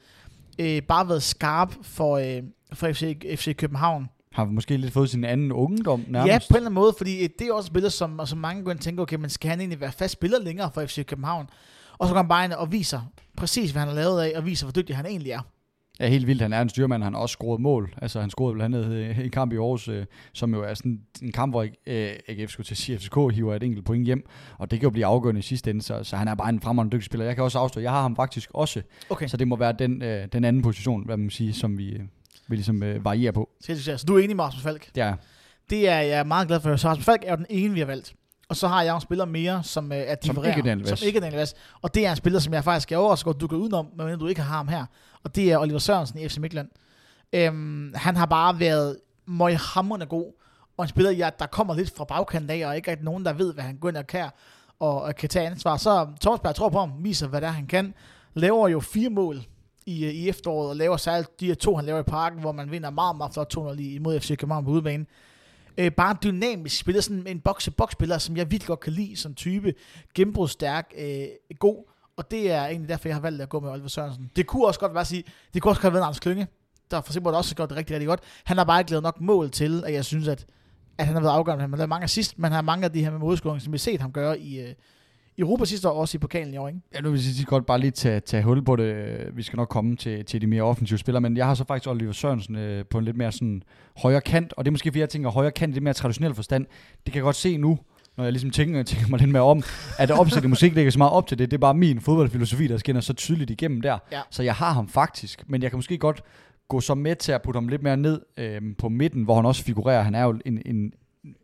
[0.58, 4.08] øh, bare været skarp for, øh, for FC, FC København.
[4.36, 6.32] Har måske lidt fået sin anden ungdom nærmest.
[6.32, 8.64] Ja, på en eller anden måde, fordi det er også et spiller, som, som mange
[8.64, 11.46] går tænker, okay, men skal han egentlig være fast spiller længere for FC København?
[11.98, 13.00] Og så går han bare ind og viser
[13.36, 15.40] præcis, hvad han har lavet af, og viser, hvor dygtig han egentlig er.
[16.00, 16.42] er helt vildt.
[16.42, 17.94] Han er en styrmand, han har også scoret mål.
[18.02, 21.00] Altså, han scorede blandt andet øh, en kamp i Aarhus, øh, som jo er sådan
[21.22, 24.26] en kamp, hvor øh, AGF skulle til at sige, FCK hiver et enkelt point hjem,
[24.58, 26.60] og det kan jo blive afgørende i sidste ende, så, så han er bare en
[26.60, 27.26] fremragende dygtig spiller.
[27.26, 30.02] Jeg kan også afstå, jeg har ham faktisk også, Okay, så det må være den,
[30.02, 32.00] øh, den anden position, hvad man sige, som vi, øh,
[32.48, 33.48] vi ligesom øh, varierer på.
[33.60, 34.94] så, så du er enig med Rasmus Falk?
[34.94, 35.14] Det er
[35.70, 36.76] Det er jeg meget glad for.
[36.76, 38.14] Så Rasmus Falk er jo den ene, vi har valgt.
[38.48, 40.48] Og så har jeg en spiller mere, som øh, er Som differerer.
[40.56, 40.98] ikke er Daniel Vest.
[40.98, 41.56] Som ikke er Daniel Vest.
[41.82, 44.18] Og det er en spiller, som jeg faktisk er overrasket godt, du går udenom, men
[44.18, 44.86] du ikke har ham her.
[45.24, 46.68] Og det er Oliver Sørensen i FC Midtjylland.
[47.32, 50.32] Øhm, han har bare været møghamrende god.
[50.76, 53.32] Og en spiller, ja, der kommer lidt fra bagkanten af, og ikke rigtig nogen, der
[53.32, 54.30] ved, hvad han går ind og kan,
[54.80, 55.76] og, og kan tage ansvar.
[55.76, 57.94] Så Thomas Berg tror på ham, viser, hvad det er, han kan.
[58.34, 59.42] Laver jo fire mål
[59.86, 62.52] i, øh, i efteråret, og laver særligt de her to, han laver i parken, hvor
[62.52, 65.06] man vinder meget, meget flot 200 imod FC København på udebane.
[65.78, 69.74] Øh, bare dynamisk spiller, sådan en boxe-box-spiller, som jeg virkelig godt kan lide som type.
[70.14, 71.26] Gennembrudsstærk, øh,
[71.58, 71.90] god.
[72.16, 74.30] Og det er egentlig derfor, jeg har valgt at gå med Oliver Sørensen.
[74.36, 76.46] Det kunne også godt være at sige, det kunne også godt have været Anders Klynge,
[76.90, 78.20] der for eksempel også har gjort det rigtig, rigtig godt.
[78.44, 80.46] Han har bare ikke lavet nok mål til, at jeg synes, at,
[80.98, 81.62] at han har været afgørende.
[81.62, 83.72] Han har lavet mange assist, men han har mange af de her med modskåring, som
[83.72, 84.74] vi har set ham gøre i øh,
[85.38, 86.80] Europa sidste år, og også i pokalen i år, ikke?
[86.94, 89.16] Ja, nu vil jeg godt bare lige tage, tage hul på det.
[89.32, 91.90] Vi skal nok komme til, til de mere offensive spillere, men jeg har så faktisk
[91.90, 93.62] Oliver Sørensen øh, på en lidt mere sådan
[93.96, 96.34] højre kant, og det er måske fordi jeg tænker højre kant i det mere traditionelle
[96.34, 96.66] forstand.
[97.04, 97.78] Det kan jeg godt se nu,
[98.16, 99.62] når jeg ligesom tænker, tænker mig lidt mere om,
[99.98, 101.50] at opsættet musik ligger så meget op til det.
[101.50, 103.98] Det er bare min fodboldfilosofi, der skinner så tydeligt igennem der.
[104.12, 104.20] Ja.
[104.30, 106.22] Så jeg har ham faktisk, men jeg kan måske godt
[106.68, 109.46] gå så med til at putte ham lidt mere ned øh, på midten, hvor han
[109.46, 110.02] også figurerer.
[110.02, 110.92] Han er jo en, en,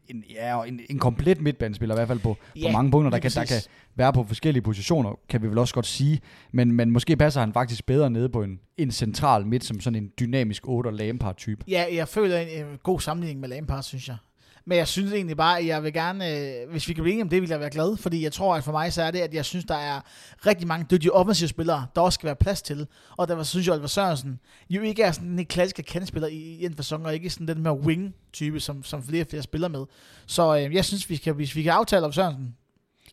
[0.08, 3.18] en, ja, en, en komplet midtbanespiller, i hvert fald på, Ja, på mange punkter, der
[3.18, 3.56] kan, der kan
[3.94, 6.20] være på forskellige positioner, kan vi vel også godt sige.
[6.52, 10.02] Men, men måske passer han faktisk bedre nede på en, en central midt, som sådan
[10.02, 11.64] en dynamisk 8 Lampard-type.
[11.68, 14.16] Ja, jeg føler en, en god sammenligning med Lampard, synes jeg.
[14.64, 17.22] Men jeg synes egentlig bare, at jeg vil gerne, øh, hvis vi kan blive enige
[17.22, 17.96] om det, vil jeg være glad.
[17.96, 20.00] Fordi jeg tror, at for mig så er det, at jeg synes, der er
[20.46, 22.86] rigtig mange dygtige offensive spillere, der også skal være plads til.
[23.16, 26.64] Og der synes jeg, Oliver Sørensen jo ikke er sådan en klassisk kandspiller i, i
[26.64, 29.84] en fasong, og ikke sådan den her wing-type, som, som flere og flere spiller med.
[30.26, 32.54] Så øh, jeg synes, vi kan, hvis vi kan aftale Oliver Sørensen,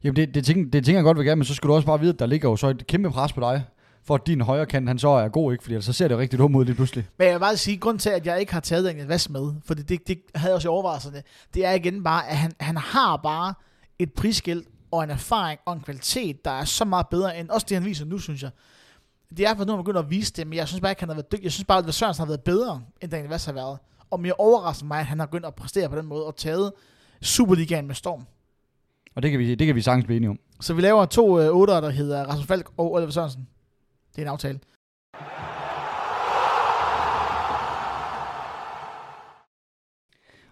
[0.03, 1.85] Jamen det, det, tænker, det tænker jeg godt vil gerne, men så skal du også
[1.85, 3.63] bare vide, at der ligger jo så et kæmpe pres på dig,
[4.03, 5.63] for at din højre kant, han så er god, ikke?
[5.63, 7.07] Fordi ellers så ser det jo rigtig dumt ud lige pludselig.
[7.17, 9.53] Men jeg vil bare sige, grund til, at jeg ikke har taget Daniel Vest med,
[9.65, 12.51] for det, det, det havde jeg også i overvejelserne, det er igen bare, at han,
[12.59, 13.53] han har bare
[13.99, 17.65] et prisskilt og en erfaring og en kvalitet, der er så meget bedre end også
[17.69, 18.51] det, han viser nu, synes jeg.
[19.37, 21.09] Det er for nu, han begynder at vise det, men jeg synes bare ikke, han
[21.09, 21.43] har været dygtig.
[21.43, 23.77] Jeg synes bare, at Sørensen har været bedre, end Daniel Vest har været.
[24.11, 26.71] Og mere overrasker mig, at han har begyndt at præstere på den måde og taget
[27.21, 28.25] Superligaen med storm.
[29.15, 30.39] Og det kan vi, det kan vi sagtens blive enige om.
[30.61, 33.47] Så vi laver to øh, otter, der hedder Rasmus Falk og Oliver Sørensen.
[34.15, 34.59] Det er en aftale.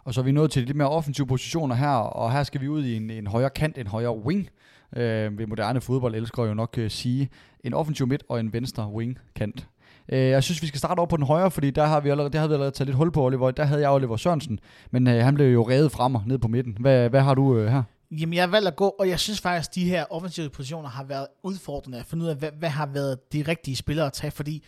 [0.03, 2.61] Og så er vi nået til de lidt mere offensive positioner her, og her skal
[2.61, 4.49] vi ud i en, en højere kant, en højere wing.
[4.95, 7.29] Øh, ved moderne fodbold elsker jo nok øh, sige
[7.63, 9.67] en offensiv midt og en venstre wing kant.
[10.09, 12.33] Øh, jeg synes, vi skal starte over på den højre, fordi der har vi allerede,
[12.33, 13.51] der havde vi allerede taget lidt hul på, Oliver.
[13.51, 14.59] Der havde jeg Oliver Sørensen,
[14.91, 16.77] men øh, han blev jo revet frem ned på midten.
[16.79, 17.83] Hvad, hvad har du øh, her?
[18.11, 20.89] Jamen, jeg har valgt at gå, og jeg synes faktisk, at de her offensive positioner
[20.89, 24.13] har været udfordrende at finde ud af, hvad, hvad har været de rigtige spillere at
[24.13, 24.63] tage, fordi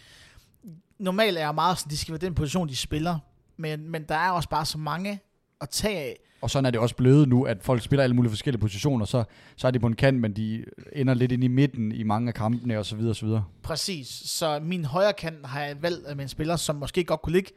[0.99, 3.19] normalt er jeg meget sådan, de skal være den position, de spiller,
[3.57, 5.19] men, men der er også bare så mange
[5.61, 6.19] at tage af.
[6.41, 9.23] Og sådan er det også blevet nu, at folk spiller alle mulige forskellige positioner, så,
[9.55, 12.27] så er de på en kant, men de ender lidt ind i midten i mange
[12.27, 13.43] af kampene og så videre og så videre.
[13.63, 14.07] Præcis.
[14.07, 17.51] Så min højre kant har jeg valgt med en spiller, som måske godt kunne ligge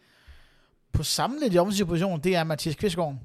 [0.93, 3.17] på samme lidt i offensive position, det er Mathias Kvistgaard.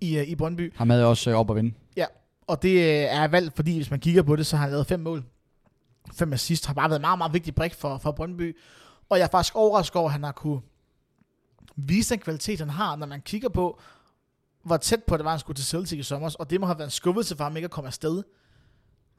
[0.00, 0.72] I, øh, i Brøndby.
[0.76, 1.74] Ham havde også øh, op at vinde.
[1.96, 2.06] Ja,
[2.46, 4.86] og det øh, er valgt, fordi hvis man kigger på det, så har han lavet
[4.86, 5.24] fem mål.
[6.14, 8.56] Fem assist har bare været en meget, meget vigtig brik for, for Brøndby.
[9.08, 10.60] Og jeg er faktisk overrasket over, at han har kunne
[11.76, 13.80] vise den kvalitet, han har, når man kigger på,
[14.62, 16.36] hvor tæt på det var, han skulle til Celtic i sommer.
[16.38, 18.22] Og det må have været en skuffelse for ham ikke at komme afsted.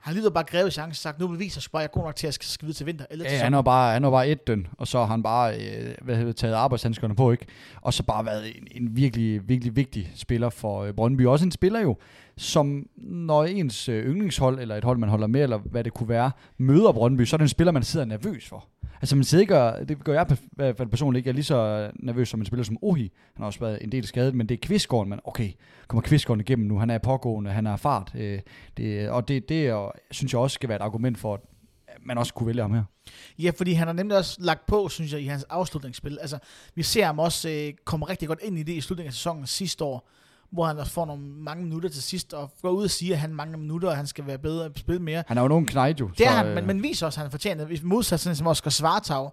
[0.08, 2.04] Han har lige bare grevet chancen og sagt, nu beviser jeg bare, jeg er god
[2.04, 3.06] nok til at skide til vinter.
[3.10, 5.24] Eller til Ja, han var bare, han var bare et døn, og så har han
[5.24, 7.46] bare øh, hvad hedder, taget arbejdshandskerne på, ikke?
[7.82, 11.26] Og så bare været en, en virkelig, virkelig vigtig spiller for øh, Brøndby.
[11.26, 11.98] Også en spiller jo,
[12.38, 16.10] som når ens øh, yndlingshold, eller et hold, man holder med, eller hvad det kunne
[16.10, 18.68] være, møder Brøndby, så er det en spiller, man sidder nervøs for.
[19.02, 21.36] Altså man sidder ikke, og, det gør jeg i hvert fald personligt ikke, jeg er
[21.36, 23.12] lige så øh, nervøs som en spiller som Ohi.
[23.34, 25.52] Han har også været en del skadet, men det er Kvistgården, man, okay,
[25.88, 28.40] kommer Kvistgården igennem nu, han er pågående, han har fart, øh,
[28.78, 31.42] det, og det, det og, synes jeg også skal være et argument for, at
[32.06, 32.84] man også kunne vælge ham her.
[33.40, 36.18] Ja, fordi han har nemlig også lagt på, synes jeg, i hans afslutningsspil.
[36.22, 36.38] Altså,
[36.76, 39.48] vi ser ham også øh, komme rigtig godt ind i det i slutningen af sæsonen
[39.48, 40.10] sidste år,
[40.50, 43.20] hvor han også får nogle mange minutter til sidst, og går ud og siger, at
[43.20, 45.24] han mangler minutter, og han skal være bedre og spille mere.
[45.28, 46.10] Han er jo nogen knejt jo.
[46.18, 47.68] Det er så, han, øh, men, men viser også, at han fortjener det.
[47.68, 49.30] Hvis modsat sådan som Oscar Svartau,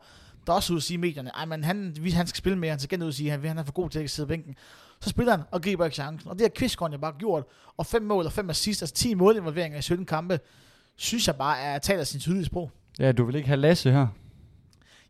[0.46, 3.02] der også ud at sige i medierne, men han, han skal spille mere, han skal
[3.02, 4.54] ud og sige, at han, han er for god til at sidde bænken.
[5.00, 6.30] Så spiller han og griber ikke chancen.
[6.30, 7.44] Og det har Kvistgården jo bare gjort.
[7.76, 10.40] Og fem mål og fem assist, altså 10 målinvolveringer i 17 kampe,
[10.96, 12.70] synes jeg bare er taler sin tydelige sprog.
[12.98, 14.06] Ja, du vil ikke have Lasse her.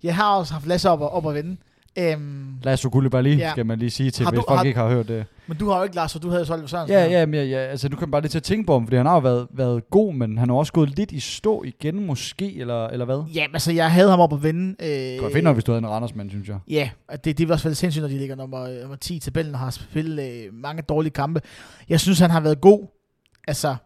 [0.02, 1.56] Jeg har også haft Lasse op, og, op at vinde.
[1.98, 3.50] Øhm, Lasse Koulibaly, Ja.
[3.50, 5.24] skal man lige sige til, Har hvis du- folk har- ikke har hørt det.
[5.46, 6.96] men du har jo ikke Lars, for du havde jo Solveig Sørensen.
[6.96, 8.86] Ja, ja, men ja, ja, altså du kan bare lige til at tænke på ham,
[8.86, 11.62] fordi han har jo været, været god, men han har også gået lidt i stå
[11.62, 13.22] igen måske, eller, eller hvad?
[13.34, 14.68] Ja, altså jeg havde ham op at vinde.
[15.14, 16.58] Øh, Godt finde, hvis du havde en Randersmand, synes jeg.
[16.68, 16.90] Ja,
[17.24, 19.60] det, det er også været sindssygt, når de ligger nummer, nummer 10 i tabellen og
[19.60, 21.40] har spillet øh, mange dårlige kampe.
[21.88, 22.86] Jeg synes, han har været god.
[23.48, 23.76] Altså,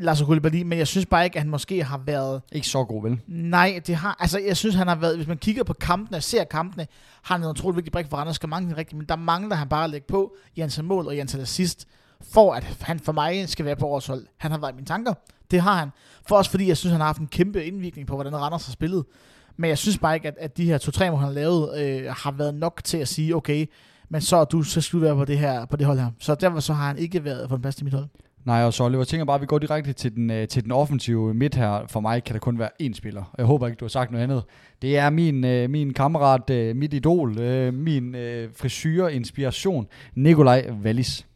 [0.00, 2.42] Lars Koulibaly, men jeg synes bare ikke, at han måske har været...
[2.52, 3.20] Ikke så god, vel?
[3.26, 4.16] Nej, det har...
[4.20, 5.16] Altså, jeg synes, han har været...
[5.16, 6.86] Hvis man kigger på kampene og ser kampene,
[7.22, 8.36] har han en utrolig vigtig brik for Randers.
[8.36, 11.14] Skal mange rigtigt, men der mangler han bare at lægge på i antal mål og
[11.14, 11.88] i antal assist,
[12.32, 14.26] for at han for mig skal være på årets hold.
[14.36, 15.14] Han har været i mine tanker.
[15.50, 15.88] Det har han.
[16.28, 18.72] For også fordi, jeg synes, han har haft en kæmpe indvirkning på, hvordan Randers har
[18.72, 19.04] spillet.
[19.56, 22.14] Men jeg synes bare ikke, at, at de her to-tre mål, han har lavet, øh,
[22.16, 23.66] har været nok til at sige, okay,
[24.08, 26.10] men så er du, så skal du være på det her, på det hold her.
[26.18, 28.06] Så derfor så har han ikke været på den plads til mit hold.
[28.44, 30.64] Nej, og så Oliver, jeg tænker bare, at vi går direkte til den, øh, til
[30.64, 31.86] den offensive midt her.
[31.88, 33.34] For mig kan der kun være én spiller.
[33.38, 34.42] Jeg håber ikke, du har sagt noget andet.
[34.82, 37.34] Det er min, øh, min kammerat, øh, mit idol,
[37.72, 38.14] min
[38.56, 41.26] frisyre inspiration, Nikolaj Wallis.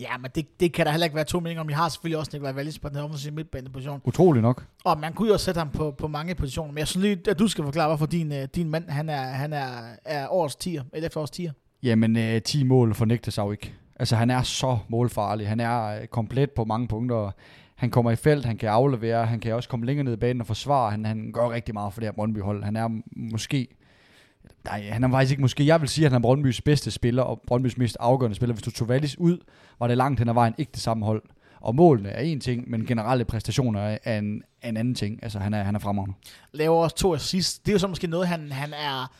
[0.00, 1.70] Ja, men det, det kan der heller ikke være to meninger om.
[1.70, 4.00] Jeg har selvfølgelig også Nikolaj Wallis på den her offensive midtbaneposition.
[4.04, 4.64] Utrolig nok.
[4.84, 6.72] Og man kunne jo også sætte ham på, på mange positioner.
[6.72, 9.52] Men jeg synes lige, at du skal forklare, hvorfor din, din mand, han er, han
[9.52, 9.66] er,
[10.04, 11.52] er årets tier, eller efterårs tier.
[11.82, 13.74] Jamen, øh, 10 mål fornægtes jo ikke.
[13.96, 15.48] Altså, han er så målfarlig.
[15.48, 17.30] Han er øh, komplet på mange punkter.
[17.74, 20.40] Han kommer i felt, han kan aflevere, han kan også komme længere ned i banen
[20.40, 20.90] og forsvare.
[20.90, 22.64] Han, han gør rigtig meget for det her Brøndby-hold.
[22.64, 23.68] Han er måske...
[24.64, 25.66] Nej, han er faktisk ikke måske.
[25.66, 28.54] Jeg vil sige, at han er Brøndbys bedste spiller, og Brøndbys mest afgørende spiller.
[28.54, 29.38] Hvis du tog Wallis ud,
[29.78, 31.22] var det langt hen ad vejen ikke det samme hold.
[31.60, 35.18] Og målene er en ting, men generelle præstationer er en, en anden ting.
[35.22, 36.14] Altså, han er, han er fremragende.
[36.52, 37.66] Laver også to assist.
[37.66, 39.12] Det er jo så måske noget, han, han er,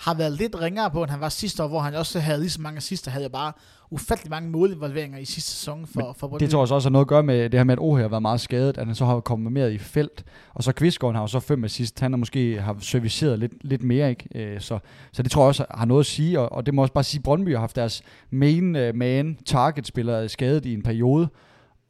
[0.00, 2.50] har været lidt ringere på, end han var sidste år, hvor han også havde lige
[2.50, 3.52] så mange assister, havde jo bare
[3.90, 6.44] ufattelig mange målinvolveringer i sidste sæson for, for Brøndby.
[6.44, 7.98] Det tror jeg så også har noget at gøre med det her med, at OH
[8.00, 10.24] har været meget skadet, at han så har kommet mere i felt.
[10.54, 12.00] Og så Kvistgaard har jo så fem assist.
[12.00, 14.28] Han har måske har serviceret lidt, lidt mere, ikke?
[14.34, 14.78] Øh, Så,
[15.12, 16.40] så det tror jeg også har noget at sige.
[16.40, 19.38] Og, og det må også bare sige, at Brøndby har haft deres main øh, man
[19.46, 21.28] target-spiller skadet i en periode.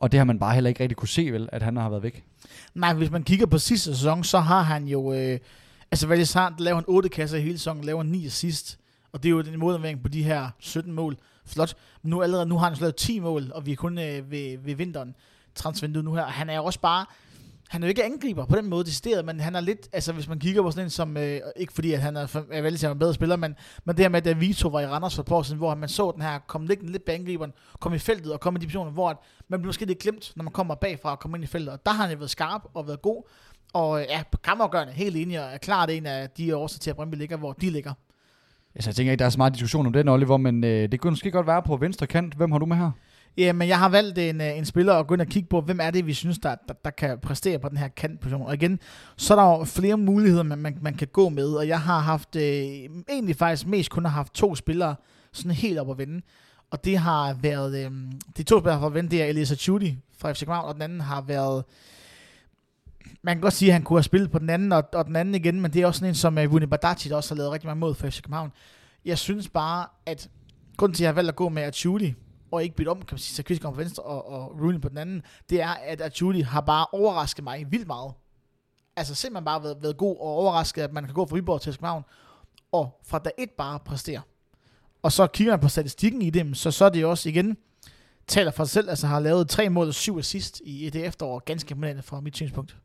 [0.00, 2.02] Og det har man bare heller ikke rigtig kunne se, vel, at han har været
[2.02, 2.24] væk.
[2.74, 5.12] Nej, hvis man kigger på sidste sæson, så har han jo...
[5.12, 5.38] Øh,
[5.92, 8.78] altså, Valis har laver han 8 kasser i hele sæsonen, laver 9 assist.
[9.12, 11.16] Og det er jo den målomværing på de her 17 mål.
[11.46, 11.74] Flot.
[12.02, 14.58] Men nu, allerede, nu har han slået 10 mål, og vi er kun øh, ved,
[14.58, 15.14] ved vinteren
[15.54, 16.26] transvinduet nu her.
[16.26, 17.06] Han er jo også bare...
[17.68, 20.28] Han er jo ikke angriber på den måde decideret, men han er lidt, altså hvis
[20.28, 22.98] man kigger på sådan en som, øh, ikke fordi at han er, er vældig en
[22.98, 25.26] bedre spiller, men, men det her med, at da Vito var i Randers for et
[25.26, 27.98] par år siden, hvor man så den her, komme liggende lidt bag angriberen, komme i
[27.98, 29.16] feltet og komme i de positioner, hvor at
[29.48, 31.72] man bliver måske lidt glemt, når man kommer bagfra og kommer ind i feltet.
[31.72, 33.22] Og der har han jo været skarp og været god,
[33.72, 37.14] og ja, kammergørende, helt enig, og er klart en af de årsager til, at Brøndby
[37.14, 37.92] ligger, hvor de ligger.
[38.74, 41.00] Altså, jeg tænker ikke, der er så meget diskussion om den, Oliver, men øh, det
[41.00, 42.34] kunne måske godt være på venstre kant.
[42.34, 42.90] Hvem har du med her?
[43.36, 45.60] Ja, men jeg har valgt en, øh, en spiller at gå ind og kigge på,
[45.60, 48.46] hvem er det, vi synes, der, der, der kan præstere på den her kantposition.
[48.46, 48.78] Og igen,
[49.16, 51.98] så er der jo flere muligheder, man, man, man kan gå med, og jeg har
[51.98, 54.94] haft, øh, egentlig faktisk mest kun har haft to spillere
[55.32, 56.22] sådan helt op at vende.
[56.70, 57.90] Og det har været, øh,
[58.36, 60.74] de to spillere, der har at vende, det er Elisa Chudi fra FC København, og
[60.74, 61.64] den anden har været,
[63.22, 65.16] man kan godt sige, at han kunne have spillet på den anden, og, og den
[65.16, 67.34] anden igen, men det er også sådan en, som øh, uh, Vuni Badaci, der også
[67.34, 68.52] har lavet rigtig mange mod for FC København.
[69.04, 70.30] Jeg synes bare, at
[70.76, 72.14] grunden til, at jeg har valgt at gå med Achuli,
[72.50, 74.88] og ikke bytte om, kan man sige, så Kvistgaard på venstre og, og Rooney på
[74.88, 78.12] den anden, det er, at Achuli har bare overrasket mig vildt meget.
[78.96, 81.72] Altså simpelthen bare været, været god og overrasket, at man kan gå fra Viborg til
[81.72, 82.04] København,
[82.72, 84.20] og fra dag et bare præstere.
[85.02, 87.56] Og så kigger man på statistikken i dem, så, så er det jo også igen,
[88.26, 91.38] taler for sig selv, altså har lavet tre mål og syv assist i det efterår,
[91.38, 92.76] ganske imponerende fra mit synspunkt.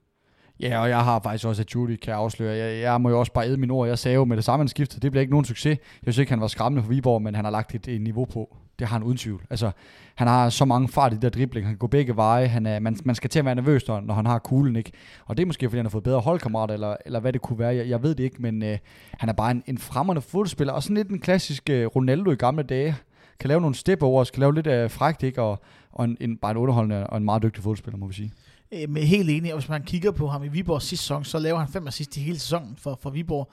[0.59, 2.57] Ja, og jeg har faktisk også, at Judy kan afsløre.
[2.57, 3.87] Jeg, jeg må jo også bare æde mine ord.
[3.87, 5.01] Jeg sagde jo med det samme, han skiftede.
[5.01, 5.77] Det bliver ikke nogen succes.
[6.05, 8.25] Jeg synes ikke, han var skræmmende for Viborg, men han har lagt et, et niveau
[8.25, 8.55] på.
[8.79, 9.43] Det har han uden tvivl.
[9.49, 9.71] Altså,
[10.15, 11.65] han har så mange fart i de der dribling.
[11.65, 12.47] Han kan gå begge veje.
[12.47, 14.91] Han er, man, man skal til at være nervøs, når, når han har kuglen, ikke?
[15.25, 17.59] Og det er måske, fordi han har fået bedre holdkammerater, eller, eller hvad det kunne
[17.59, 17.75] være.
[17.75, 18.77] Jeg, jeg ved det ikke, men øh,
[19.11, 20.73] han er bare en, en fremmende fodspiller.
[20.73, 22.95] Og sådan lidt en klassisk øh, Ronaldo i gamle dage.
[23.39, 25.41] Kan lave nogle step over, kan lave lidt af øh, frækt, ikke?
[25.41, 25.59] Og,
[25.91, 28.31] og en, en, bare en underholdende og en meget dygtig fodspiller, må vi sige.
[28.71, 31.39] Øh, men helt enig, og hvis man kigger på ham i Viborg sidste sæson, så
[31.39, 33.51] laver han fem assist i hele sæsonen for, for Viborg.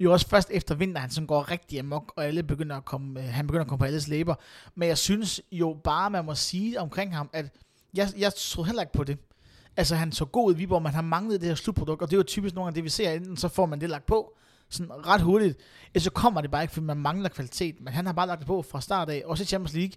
[0.00, 3.20] Jo også først efter vinter, han sådan går rigtig amok, og alle begynder at komme,
[3.20, 4.34] øh, han begynder at komme på alles læber.
[4.74, 7.46] Men jeg synes jo bare, man må sige omkring ham, at
[7.94, 9.18] jeg, jeg tror heller ikke på det.
[9.76, 12.18] Altså han så god i Viborg, men han manglede det her slutprodukt, og det er
[12.18, 14.36] jo typisk nogle af det, vi ser, enten så får man det lagt på,
[14.68, 15.58] sådan ret hurtigt,
[15.94, 18.38] Ellers så kommer det bare ikke, fordi man mangler kvalitet, men han har bare lagt
[18.38, 19.92] det på fra start af, også i Champions League,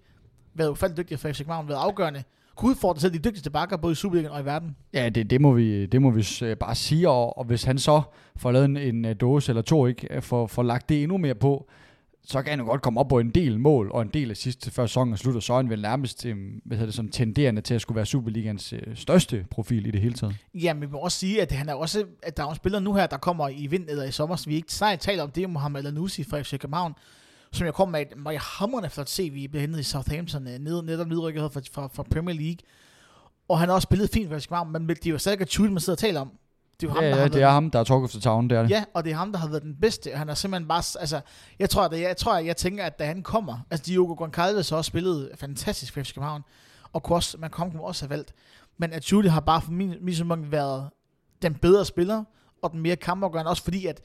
[0.55, 2.23] været ufattelig dygtig for FC København, været afgørende,
[2.55, 4.75] kunne udfordre selv de dygtigste bakker, både i Superligaen og i verden.
[4.93, 7.77] Ja, det, det, må, vi, det må vi øh, bare sige, og, og hvis han
[7.79, 8.01] så
[8.37, 11.17] får lavet en, en øh, dåse eller to, ikke, øh, får, får lagt det endnu
[11.17, 11.69] mere på,
[12.27, 14.37] så kan han jo godt komme op på en del mål, og en del af
[14.37, 17.73] sidste før sæsonen slutter, så er han vel nærmest hvad hedder det, sådan, tenderende til
[17.73, 20.35] at skulle være Superligans største profil i det hele taget.
[20.53, 22.79] Ja, men vi må også sige, at han er også, at der er en spiller
[22.79, 25.31] nu her, der kommer i vind eller i sommer, så vi ikke snart taler om
[25.31, 26.93] det, er Mohamed Al-Nusi fra FC København,
[27.55, 31.07] som jeg kom med et meget hammerende flot vi blev hentet i Southampton, ned, netop
[31.07, 32.57] nedrykket fra, fra, fra Premier League.
[33.49, 35.79] Og han har også spillet fint FC København, men det er jo stadig et man
[35.79, 36.31] sidder og taler om.
[36.81, 38.19] Det er jo ham, ja, der ja, det er ham, der er talk of the
[38.19, 38.69] town, det er det.
[38.69, 40.11] Ja, og det er ham, der har været den bedste.
[40.11, 41.21] Han er simpelthen bare, altså,
[41.59, 44.69] jeg tror, at, jeg, tror, at jeg tænker, at da han kommer, altså Diogo Goncalves
[44.69, 46.41] har også spillet fantastisk for FC København,
[46.93, 48.33] og kunne også, man kom også have valgt.
[48.77, 50.89] Men at Judy har bare for min, min været
[51.41, 52.23] den bedre spiller,
[52.61, 54.01] og den mere kampafgørende, også fordi at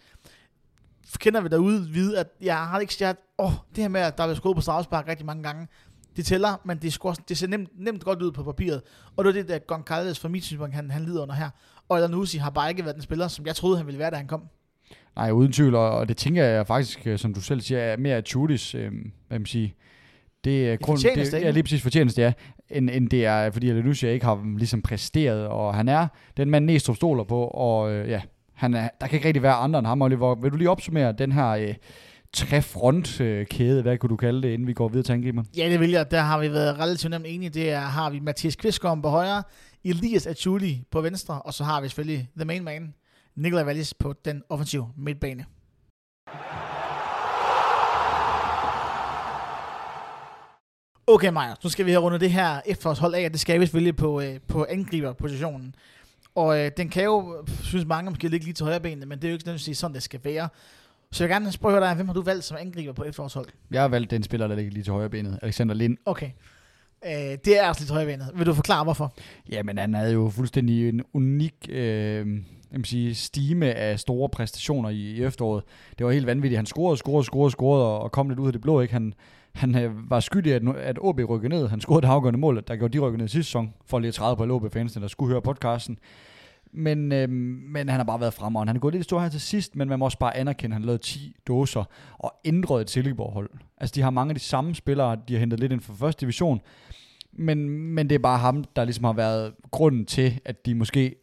[1.18, 4.24] kender vi derude vide, at jeg har ikke, jeg, åh, det her med, at der
[4.24, 5.68] er skåret på strafspark rigtig mange gange,
[6.16, 8.82] det tæller, men det, score, det ser nemt, nemt godt ud på papiret.
[9.16, 11.50] Og det er det, der Goncalves for mit synspunkt, han, han lider under her.
[11.88, 14.16] Og Elanusi har bare ikke været den spiller, som jeg troede, han ville være, da
[14.16, 14.42] han kom.
[15.16, 18.20] Nej, uden tvivl, og det tænker jeg faktisk, øh, som du selv siger, er mere
[18.20, 18.92] Chudis, øh,
[19.28, 19.68] hvad man siger,
[20.44, 22.32] det er grund, det, er lige præcis fortjeneste, ja,
[22.70, 26.64] end, end det er, fordi Elanusi ikke har ligesom præsteret, og han er den mand
[26.64, 28.20] Næstrup stoler på, og øh, ja,
[28.60, 30.34] han er, der kan ikke rigtig være andre end ham, Oliver.
[30.34, 31.74] Vil du lige opsummere den her øh,
[32.32, 35.42] trefrontkæde, hvad kunne du kalde det, inden vi går videre til angriber?
[35.56, 36.10] Ja, det vil jeg.
[36.10, 37.50] Der har vi været relativt nemt enige.
[37.50, 39.42] Det er, har vi Mathias Kvistgaard på højre,
[39.84, 42.94] Elias Achuli på venstre, og så har vi selvfølgelig the main man,
[43.36, 45.44] Nikolaj Wallis på den offensive midtbane.
[51.06, 53.66] Okay, Maja, nu skal vi have rundet det her efterårshold af, og det skal vi
[53.66, 55.74] selvfølgelig på, øh, på angriberpositionen.
[56.34, 59.24] Og øh, den kan jo, synes mange måske ligge lige til højre benene, men det
[59.24, 60.48] er jo ikke nødvendigvis sådan, det skal være.
[61.12, 63.46] Så jeg vil gerne spørge dig, hvem har du valgt som angriber på efterårshold?
[63.70, 65.96] Jeg har valgt den spiller, der ligger lige til højre benet, Alexander Lind.
[66.06, 66.30] Okay.
[67.06, 67.12] Øh,
[67.44, 68.30] det er altså lidt højre benet.
[68.34, 69.14] Vil du forklare, hvorfor?
[69.50, 72.26] Jamen, han havde jo fuldstændig en unik øh,
[72.72, 75.64] jeg sige, stime af store præstationer i, i efteråret.
[75.98, 76.58] Det var helt vanvittigt.
[76.58, 78.80] Han scorede, scorede, scorede, scorede og kom lidt ud af det blå.
[78.80, 78.92] Ikke?
[78.92, 79.14] Han,
[79.54, 81.68] han øh, var skyldig, at, at OB rykkede ned.
[81.68, 84.14] Han scorede det afgørende mål, der gjorde de rykket ned sidste sæson, for lige at
[84.14, 85.98] træde på OB-fansene, der skulle høre podcasten.
[86.72, 89.40] Men, øh, men han har bare været fremme, han er gået lidt stor her til
[89.40, 91.84] sidst, men man må også bare anerkende, at han lavede 10 dåser
[92.18, 93.50] og ændrede et Silkeborg-hold.
[93.78, 96.20] Altså, de har mange af de samme spillere, de har hentet lidt ind fra første
[96.20, 96.60] division,
[97.32, 101.14] men, men det er bare ham, der ligesom har været grunden til, at de måske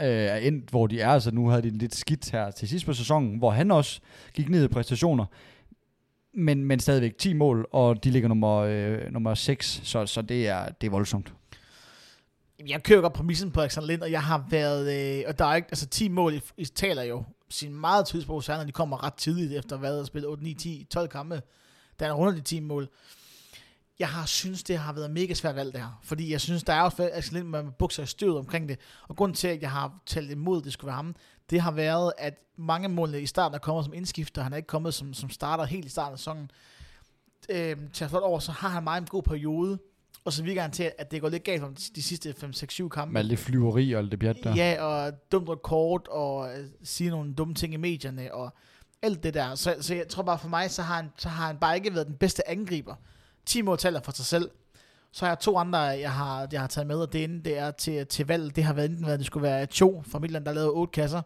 [0.00, 1.08] øh, er endt, hvor de er.
[1.08, 4.00] Altså, nu havde de lidt skidt her til sidst på sæsonen, hvor han også
[4.34, 5.24] gik ned i præstationer,
[6.34, 10.48] men, men stadigvæk 10 mål, og de ligger nummer, øh, nummer 6, så, så det,
[10.48, 11.32] er, det er voldsomt
[12.68, 15.54] jeg kører godt præmissen på Alexander Lind, og jeg har været, øh, og der er
[15.54, 19.04] ikke, altså 10 mål, I, I taler jo sin meget tidspunkt, særligt når de kommer
[19.04, 21.42] ret tidligt efter hvad der spillet 8, 9, 10, 12 kampe,
[21.98, 22.88] der er rundt de 10 mål.
[23.98, 26.72] Jeg har synes, det har været mega svært valg det her, fordi jeg synes, der
[26.72, 29.70] er også Alexander Lind, man bukser i støvet omkring det, og grunden til, at jeg
[29.70, 31.16] har talt imod, at det skulle være ham,
[31.50, 34.66] det har været, at mange målene i starten er kommet som indskifter, han er ikke
[34.66, 36.50] kommet som, som starter helt i starten af sæsonen.
[37.48, 39.78] Øh, til at over, så har han meget en god periode,
[40.24, 43.12] og så virker han til, at det går lidt galt om de sidste 5-6-7 kampe.
[43.12, 44.54] Med alt det flyveri og alt det bjert der.
[44.54, 48.50] Ja, og dumt rekord, og øh, sige nogle dumme ting i medierne, og
[49.02, 49.54] alt det der.
[49.54, 51.94] Så, så jeg tror bare for mig, så har, han, så har han bare ikke
[51.94, 52.94] været den bedste angriber.
[53.46, 54.50] 10 mål taler for sig selv.
[55.12, 57.58] Så har jeg to andre, jeg har, jeg har taget med, og det ene, det
[57.58, 58.56] er til, til valg.
[58.56, 61.22] Det har været enten været, det skulle være Cho fra Midtland, der lavede otte kasser.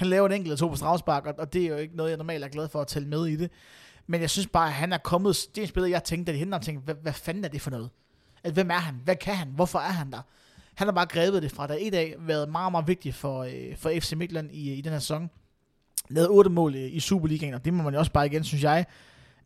[0.00, 2.10] Han laver en enkelt eller to på strafspark, og, og det er jo ikke noget,
[2.10, 3.50] jeg normalt er glad for at tælle med i det.
[4.06, 6.34] Men jeg synes bare, at han er kommet, det er en spiller, jeg tænkte, at
[6.34, 7.90] de henter ham tænkte, hvad, hvad fanden er det for noget?
[8.44, 8.94] At hvem er han?
[9.04, 9.48] Hvad kan han?
[9.48, 10.20] Hvorfor er han der?
[10.74, 13.76] Han har bare grebet det fra dag i dag, været meget, meget vigtig for, øh,
[13.76, 15.30] for FC Midtland i, i den her sæson.
[16.10, 18.62] Lavet otte mål øh, i Superligaen, og det må man jo også bare igen, synes
[18.62, 18.86] jeg.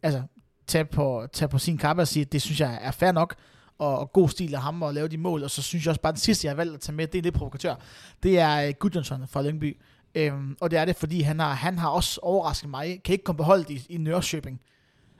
[0.03, 0.23] Altså,
[0.67, 3.35] tage på, tage på sin kappe og sige, at det synes jeg er fair nok,
[3.79, 6.01] og, og god stil af ham at lave de mål, og så synes jeg også
[6.01, 7.75] bare, at den sidste, jeg har valgt at tage med, det er lidt provokatør,
[8.23, 9.77] det er øh, Gudjonsson fra Lyngby.
[10.15, 13.25] Øhm, og det er det, fordi han har, han har også overrasket mig, kan ikke
[13.25, 14.61] komme beholdt i, i Nørreshøbing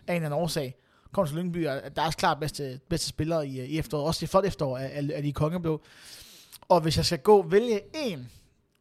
[0.07, 0.75] af en eller anden årsag.
[1.13, 4.27] Kom til Lyngby, og er også klart bedste, bedste spillere i, i efteråret, også i
[4.27, 5.83] flot efterår af, af, de kongeblå.
[6.61, 8.29] Og hvis jeg skal gå vælge en,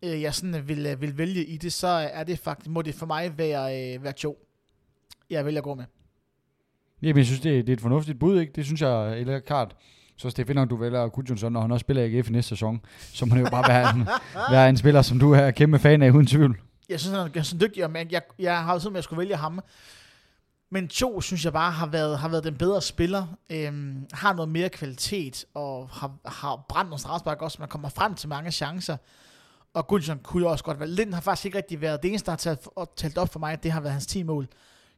[0.04, 2.82] øh, jeg sådan øh, vil, øh, vil vælge i det, så er det faktisk, må
[2.82, 4.36] det for mig være, øh, være Joe,
[5.30, 5.86] jeg vælger at gå med.
[7.02, 8.54] Jamen, jeg synes, det er, det er et fornuftigt bud, ikke?
[8.56, 9.76] Det synes jeg eller klart.
[10.18, 12.32] Så det er fedt nok, du vælger Gudjonsson, når han også spiller i AGF i
[12.32, 12.82] næste sæson.
[13.14, 14.08] Så må det jo bare være en,
[14.52, 16.60] være en spiller, som du er kæmpe fan af, uden tvivl.
[16.90, 19.20] Jeg synes, han er så dygtig, men jeg, jeg har jo med, at jeg skulle
[19.20, 19.60] vælge ham.
[20.72, 23.28] Men to, synes jeg bare, har været, har været den bedre spiller.
[23.50, 28.16] Øhm, har noget mere kvalitet, og har, har brændt nogle strafspark også, man kommer frem
[28.16, 28.98] til mange chancer.
[29.74, 30.90] Og Gudjonsson kunne jo også godt være.
[30.90, 33.54] Lind har faktisk ikke rigtig været det eneste, der har talt, talt op for mig,
[33.54, 34.48] at det har været hans 10 mål.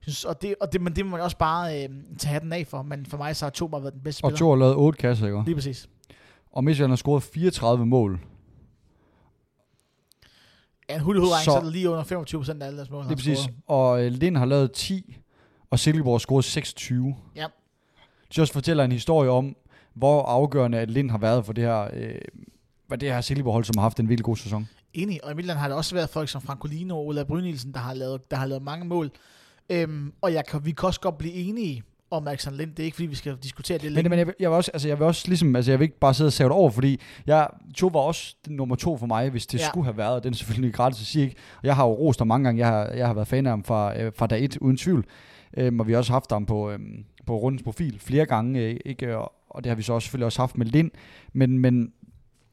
[0.06, 2.68] Synes, og det, og det, men det må man også bare øh, tage hatten af
[2.68, 4.34] for, men for mig så har to bare været den bedste spiller.
[4.34, 5.42] Og to har lavet otte kasser, ikke?
[5.46, 5.90] Lige præcis.
[6.52, 8.20] Og Midtjylland har scoret 34 mål.
[10.90, 13.06] Ja, en hulehudregning, så, så er det lige under 25 procent af alle deres mål.
[13.06, 13.38] Lige præcis.
[13.38, 13.56] Scoret.
[13.68, 15.18] Og øh, Lind har lavet 10,
[15.70, 17.16] og Silkeborg har scoret 26.
[17.36, 17.46] Ja.
[18.30, 19.56] Det også fortæller en historie om,
[19.94, 22.16] hvor afgørende at Lind har været for det her, øh,
[22.88, 24.68] hvad det her Silkeborg-hold, som har haft en virkelig god sæson.
[24.94, 27.80] Enig, og i Midtjylland har det også været folk som Francolino og Ola Brynildsen, der
[27.80, 29.12] har lavet, der har lavet mange mål.
[29.70, 32.72] Øhm, og jeg kan, vi kan også godt blive enige om Alexander Lind.
[32.72, 34.88] Det er ikke, fordi vi skal diskutere det Men, men jeg, jeg, vil også, altså,
[34.88, 37.00] jeg vil også ligesom, altså, jeg vil ikke bare sidde og sæve det over, fordi
[37.28, 39.66] jeg, to var også nummer to for mig, hvis det ja.
[39.66, 40.24] skulle have været.
[40.24, 41.36] Den er selvfølgelig gratis at sige, ikke?
[41.58, 42.60] Og jeg har jo rost ham mange gange.
[42.60, 45.06] Jeg har, jeg har været fan af ham fra, øh, fra dag et, uden tvivl.
[45.58, 48.78] Øhm, og vi har også haft ham på, øhm, på rundens profil flere gange, øh,
[48.86, 49.18] ikke?
[49.18, 50.92] Og, og det har vi så også selvfølgelig også haft med Lind.
[51.34, 51.92] Men, men,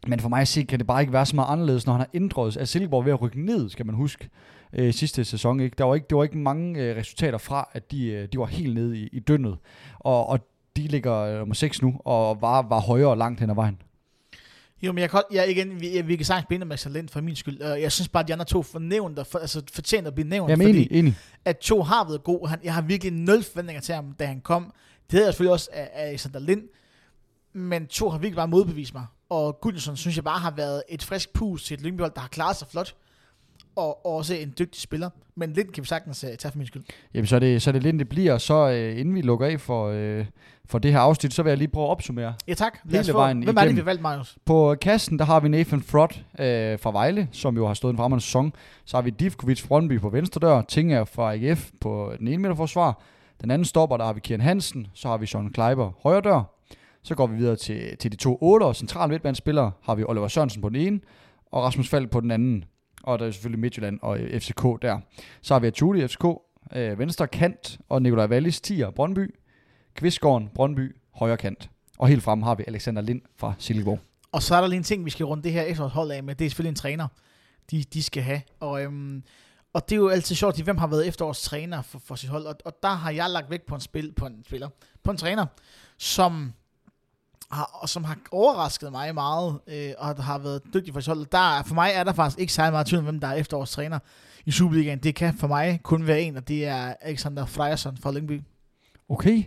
[0.06, 2.00] men for mig at se, kan det bare ikke være så meget anderledes, når han
[2.00, 2.56] har ændret.
[2.56, 4.28] Er Silkeborg ved at rykke ned, skal man huske
[4.72, 5.60] øh, sidste sæson.
[5.60, 5.74] Ikke?
[5.78, 8.46] Der var ikke, det var ikke mange øh, resultater fra, at de, øh, de var
[8.46, 9.58] helt nede i, i dønnet.
[9.98, 10.38] Og, og
[10.76, 13.78] de ligger øh, nummer 6 nu, og var, var højere langt hen ad vejen.
[14.82, 17.36] Jo, men jeg kan, jeg, igen, vi, vi kan sagtens binde med talent for min
[17.36, 17.62] skyld.
[17.62, 20.66] Jeg synes bare, at de andre to og for, altså fortjener at blive nævnt, Jamen,
[20.66, 21.16] fordi enig, enig.
[21.44, 22.48] at to har været god.
[22.48, 24.62] Han, jeg har virkelig nul forventninger til ham, da han kom.
[24.62, 26.62] Det havde jeg selvfølgelig også af, af Alexander Lind,
[27.52, 29.06] men to har virkelig bare modbevist mig.
[29.32, 32.28] Og Gudjonsson synes jeg bare har været et frisk pus til et Lyngby der har
[32.28, 32.94] klaret sig flot
[33.76, 35.10] og også en dygtig spiller.
[35.34, 36.82] Men lidt kan vi sagtens uh, tage for min skyld.
[37.14, 38.38] Jamen, så er det, så er det lidt, det bliver.
[38.38, 40.26] Så uh, inden vi lukker af for, uh,
[40.64, 42.34] for det her afsnit, så vil jeg lige prøve at opsummere.
[42.48, 42.78] Ja tak.
[42.84, 44.36] Lad hele vejen Hvem er det, vi valgt, Marius?
[44.44, 46.44] På kassen, der har vi Nathan Frot uh,
[46.80, 48.52] fra Vejle, som jo har stået en fremragende sæson.
[48.84, 52.54] Så har vi Divkovic Brøndby på venstre dør, Tinger fra AGF på den ene meter
[52.54, 53.00] forsvar.
[53.40, 56.61] Den anden stopper, der har vi Kieran Hansen, så har vi Sean Kleiber højre dør.
[57.04, 60.28] Så går vi videre til, til de to otter, og central midtbanespillere har vi Oliver
[60.28, 61.00] Sørensen på den ene,
[61.46, 62.64] og Rasmus Fald på den anden
[63.02, 65.00] og der er selvfølgelig Midtjylland og øh, FCK der.
[65.42, 66.24] Så har vi Atuli, FCK,
[66.72, 69.34] øh, venstre kant, og Nikolaj Wallis, Tier, Brøndby,
[69.94, 71.70] Kvistgården, Brøndby, højre kant.
[71.98, 73.98] Og helt frem har vi Alexander Lind fra Silkeborg.
[74.32, 76.34] Og så er der lige en ting, vi skal runde det her efterårshold af med.
[76.34, 77.08] Det er selvfølgelig en træner,
[77.70, 78.40] de, de skal have.
[78.60, 79.22] Og, øhm,
[79.72, 82.46] og det er jo altid sjovt, hvem har været efterårstræner for, for sit hold.
[82.46, 84.68] Og, og der har jeg lagt vægt på en, spil, på en spiller,
[85.02, 85.46] på en træner,
[85.98, 86.52] som
[87.52, 91.26] har, og som har overrasket mig meget, øh, og har været dygtig for sit hold.
[91.32, 93.98] Der, for mig er der faktisk ikke særlig meget tvivl om, hvem der er efterårstræner
[94.46, 94.98] i Superligaen.
[94.98, 98.40] Det kan for mig kun være en, og det er Alexander Frejerson fra Lyngby.
[99.08, 99.42] Okay.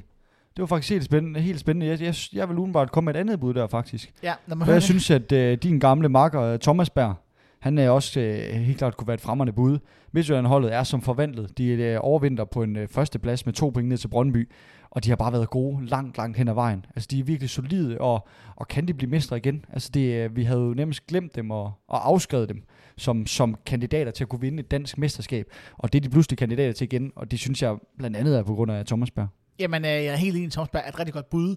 [0.56, 1.40] Det var faktisk helt spændende.
[1.40, 1.88] Helt spændende.
[1.88, 4.14] Jeg, jeg, jeg vil udenbart komme med et andet bud der, faktisk.
[4.24, 7.16] Ja, når man jeg synes, at øh, din gamle makker, øh, Thomas Berg,
[7.60, 9.80] han er også øh, helt klart kunne være et fremmende bud.
[10.12, 11.58] Midtjylland-holdet er som forvandlet.
[11.58, 14.50] De øh, overvinder på en øh, første plads med to point ned til Brøndby
[14.96, 16.86] og de har bare været gode langt, langt hen ad vejen.
[16.96, 19.66] Altså, de er virkelig solide, og, og kan de blive mestre igen?
[19.74, 22.64] Altså, det, øh, vi havde jo nemmest glemt dem og, og afskrevet dem
[22.98, 25.46] som, som kandidater til at kunne vinde et dansk mesterskab.
[25.78, 28.44] Og det er de pludselig kandidater til igen, og det synes jeg blandt andet er
[28.44, 29.28] på grund af Thomas Berg.
[29.60, 31.56] Jamen, øh, jeg er helt enig, Thomas Berg er et rigtig godt bud.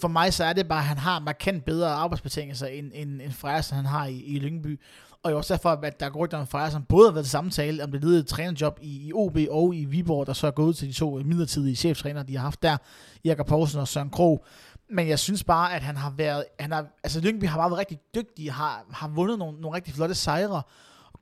[0.00, 3.32] For mig så er det bare, at han har markant bedre arbejdsbetingelser, end, end, end
[3.32, 4.80] Frejas, han har i, i Lyngby.
[5.22, 7.30] Og jo også derfor, at der går rygter om Freja, som både har været til
[7.30, 10.76] samtale om det ledede trænerjob i, i OB og i Viborg, der så er gået
[10.76, 12.76] til de to midlertidige cheftræner, de har haft der,
[13.24, 14.44] Jakob Poulsen og Søren Krog.
[14.90, 17.78] Men jeg synes bare, at han har været, han har, altså Lyngby har bare været
[17.78, 20.62] rigtig dygtig, har, har vundet nogle, nogle rigtig flotte sejre, og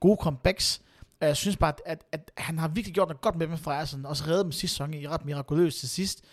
[0.00, 0.82] gode comebacks.
[1.20, 3.58] Og jeg synes bare, at, at, at han har virkelig gjort noget godt med med
[3.66, 6.24] Ersen, også reddet dem sidste sæson i ret mirakuløst til sidst.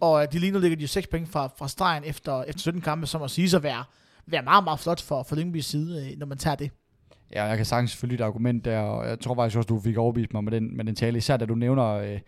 [0.00, 2.60] Og øh, de lige nu ligger de jo 6 point fra, fra stregen efter, efter
[2.60, 3.84] 17 kampe, som at sige så være,
[4.26, 6.70] være meget, meget flot for, for Lyngbys side, øh, når man tager det.
[7.32, 9.96] Ja, jeg kan sagtens selvfølgelig et argument der, og jeg tror faktisk også, du fik
[9.96, 12.20] overbevist mig med den, med den tale, især da du nævner, øh,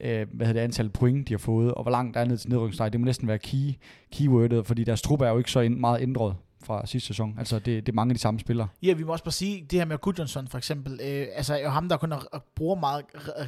[0.00, 2.38] øh, hvad hedder det, antal point, de har fået, og hvor langt der er ned
[2.38, 2.92] til nedrykningsstreg.
[2.92, 3.72] Det må næsten være key,
[4.12, 7.34] keywordet, fordi deres truppe er jo ikke så ind, meget ændret fra sidste sæson.
[7.38, 8.68] Altså, det, det er mange af de samme spillere.
[8.82, 11.62] Ja, vi må også bare sige, det her med Gudjonsson for eksempel, øh, altså er
[11.62, 13.04] jo ham, der kun har- bruger meget,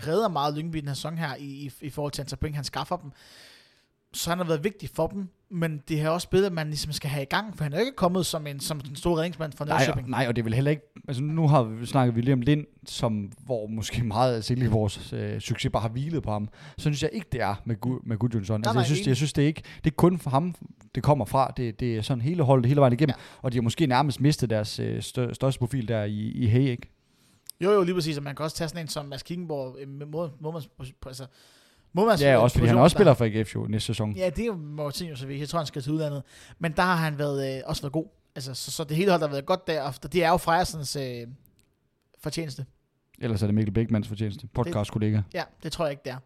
[0.08, 2.56] redder meget Lyngby i den her sæson her, i, i, i forhold til antal point,
[2.56, 3.10] han skaffer dem.
[4.14, 6.92] Så han har været vigtig for dem, men det har også bedre, at man ligesom
[6.92, 9.16] skal have i gang, for han er jo ikke kommet som en, som den store
[9.18, 10.10] redningsmand fra Nej, og, Nordsjøbing.
[10.10, 10.82] nej, og det er vel heller ikke...
[11.08, 15.40] Altså, nu har vi snakket vi om Lind, som, hvor måske meget af vores øh,
[15.40, 16.48] succes bare har hvilet på ham.
[16.76, 18.60] Så synes jeg ikke, det er med, Gu, med Gudjonsson.
[18.60, 19.08] Altså, nej, jeg, synes, enig.
[19.08, 20.54] jeg synes, det er ikke det er kun for ham,
[20.94, 21.52] det kommer fra.
[21.56, 23.14] Det, det er sådan hele holdet hele vejen igennem.
[23.18, 23.38] Ja.
[23.42, 26.60] Og de har måske nærmest mistet deres øh, stør, største profil der i, i Hay,
[26.60, 26.90] ikke?
[27.60, 29.88] Jo, jo, lige præcis, og man kan også tage sådan en som Mads Kickenborg, øh,
[29.88, 30.62] med må, må man,
[31.06, 31.26] altså,
[31.92, 34.12] må man Ja, også fordi han også spiller for AGF jo næste sæson.
[34.12, 36.22] Ja, det er jo så Jeg tror, han skal til udlandet.
[36.58, 38.06] Men der har han været, øh, også været god.
[38.36, 40.96] Altså, så, så det hele hold har været godt der, og det er jo Frejersens
[40.96, 41.26] øh,
[42.22, 42.66] fortjeneste.
[43.18, 44.46] Ellers er det Mikkel Bækmans fortjeneste.
[44.54, 45.20] Podcast-kollega.
[45.34, 46.16] Ja, det tror jeg ikke, det er.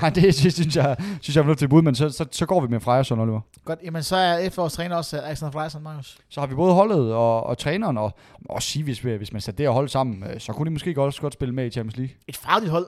[0.00, 2.60] Nej, det synes, jeg, synes jeg er nødt til bud, men så, så, så går
[2.60, 3.40] vi med Frejerson, Oliver.
[3.64, 6.18] Godt, jamen så er efterårs træner også øh, Alexander Frejersen, Marius.
[6.28, 9.32] Så har vi både holdet og, og træneren, og og også sige, hvis, vi- hvis
[9.32, 11.66] man satte det og hold sammen, øh, så kunne de måske også godt spille med
[11.66, 12.14] i Champions League.
[12.28, 12.86] Et fagligt hold.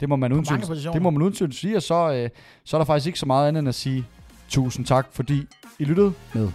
[0.00, 0.44] Det må man uden
[0.92, 2.30] det må man uden sige, og så, øh,
[2.64, 4.06] så er der faktisk ikke så meget andet end at sige
[4.48, 5.46] tusind tak, fordi
[5.78, 6.52] I lyttede med.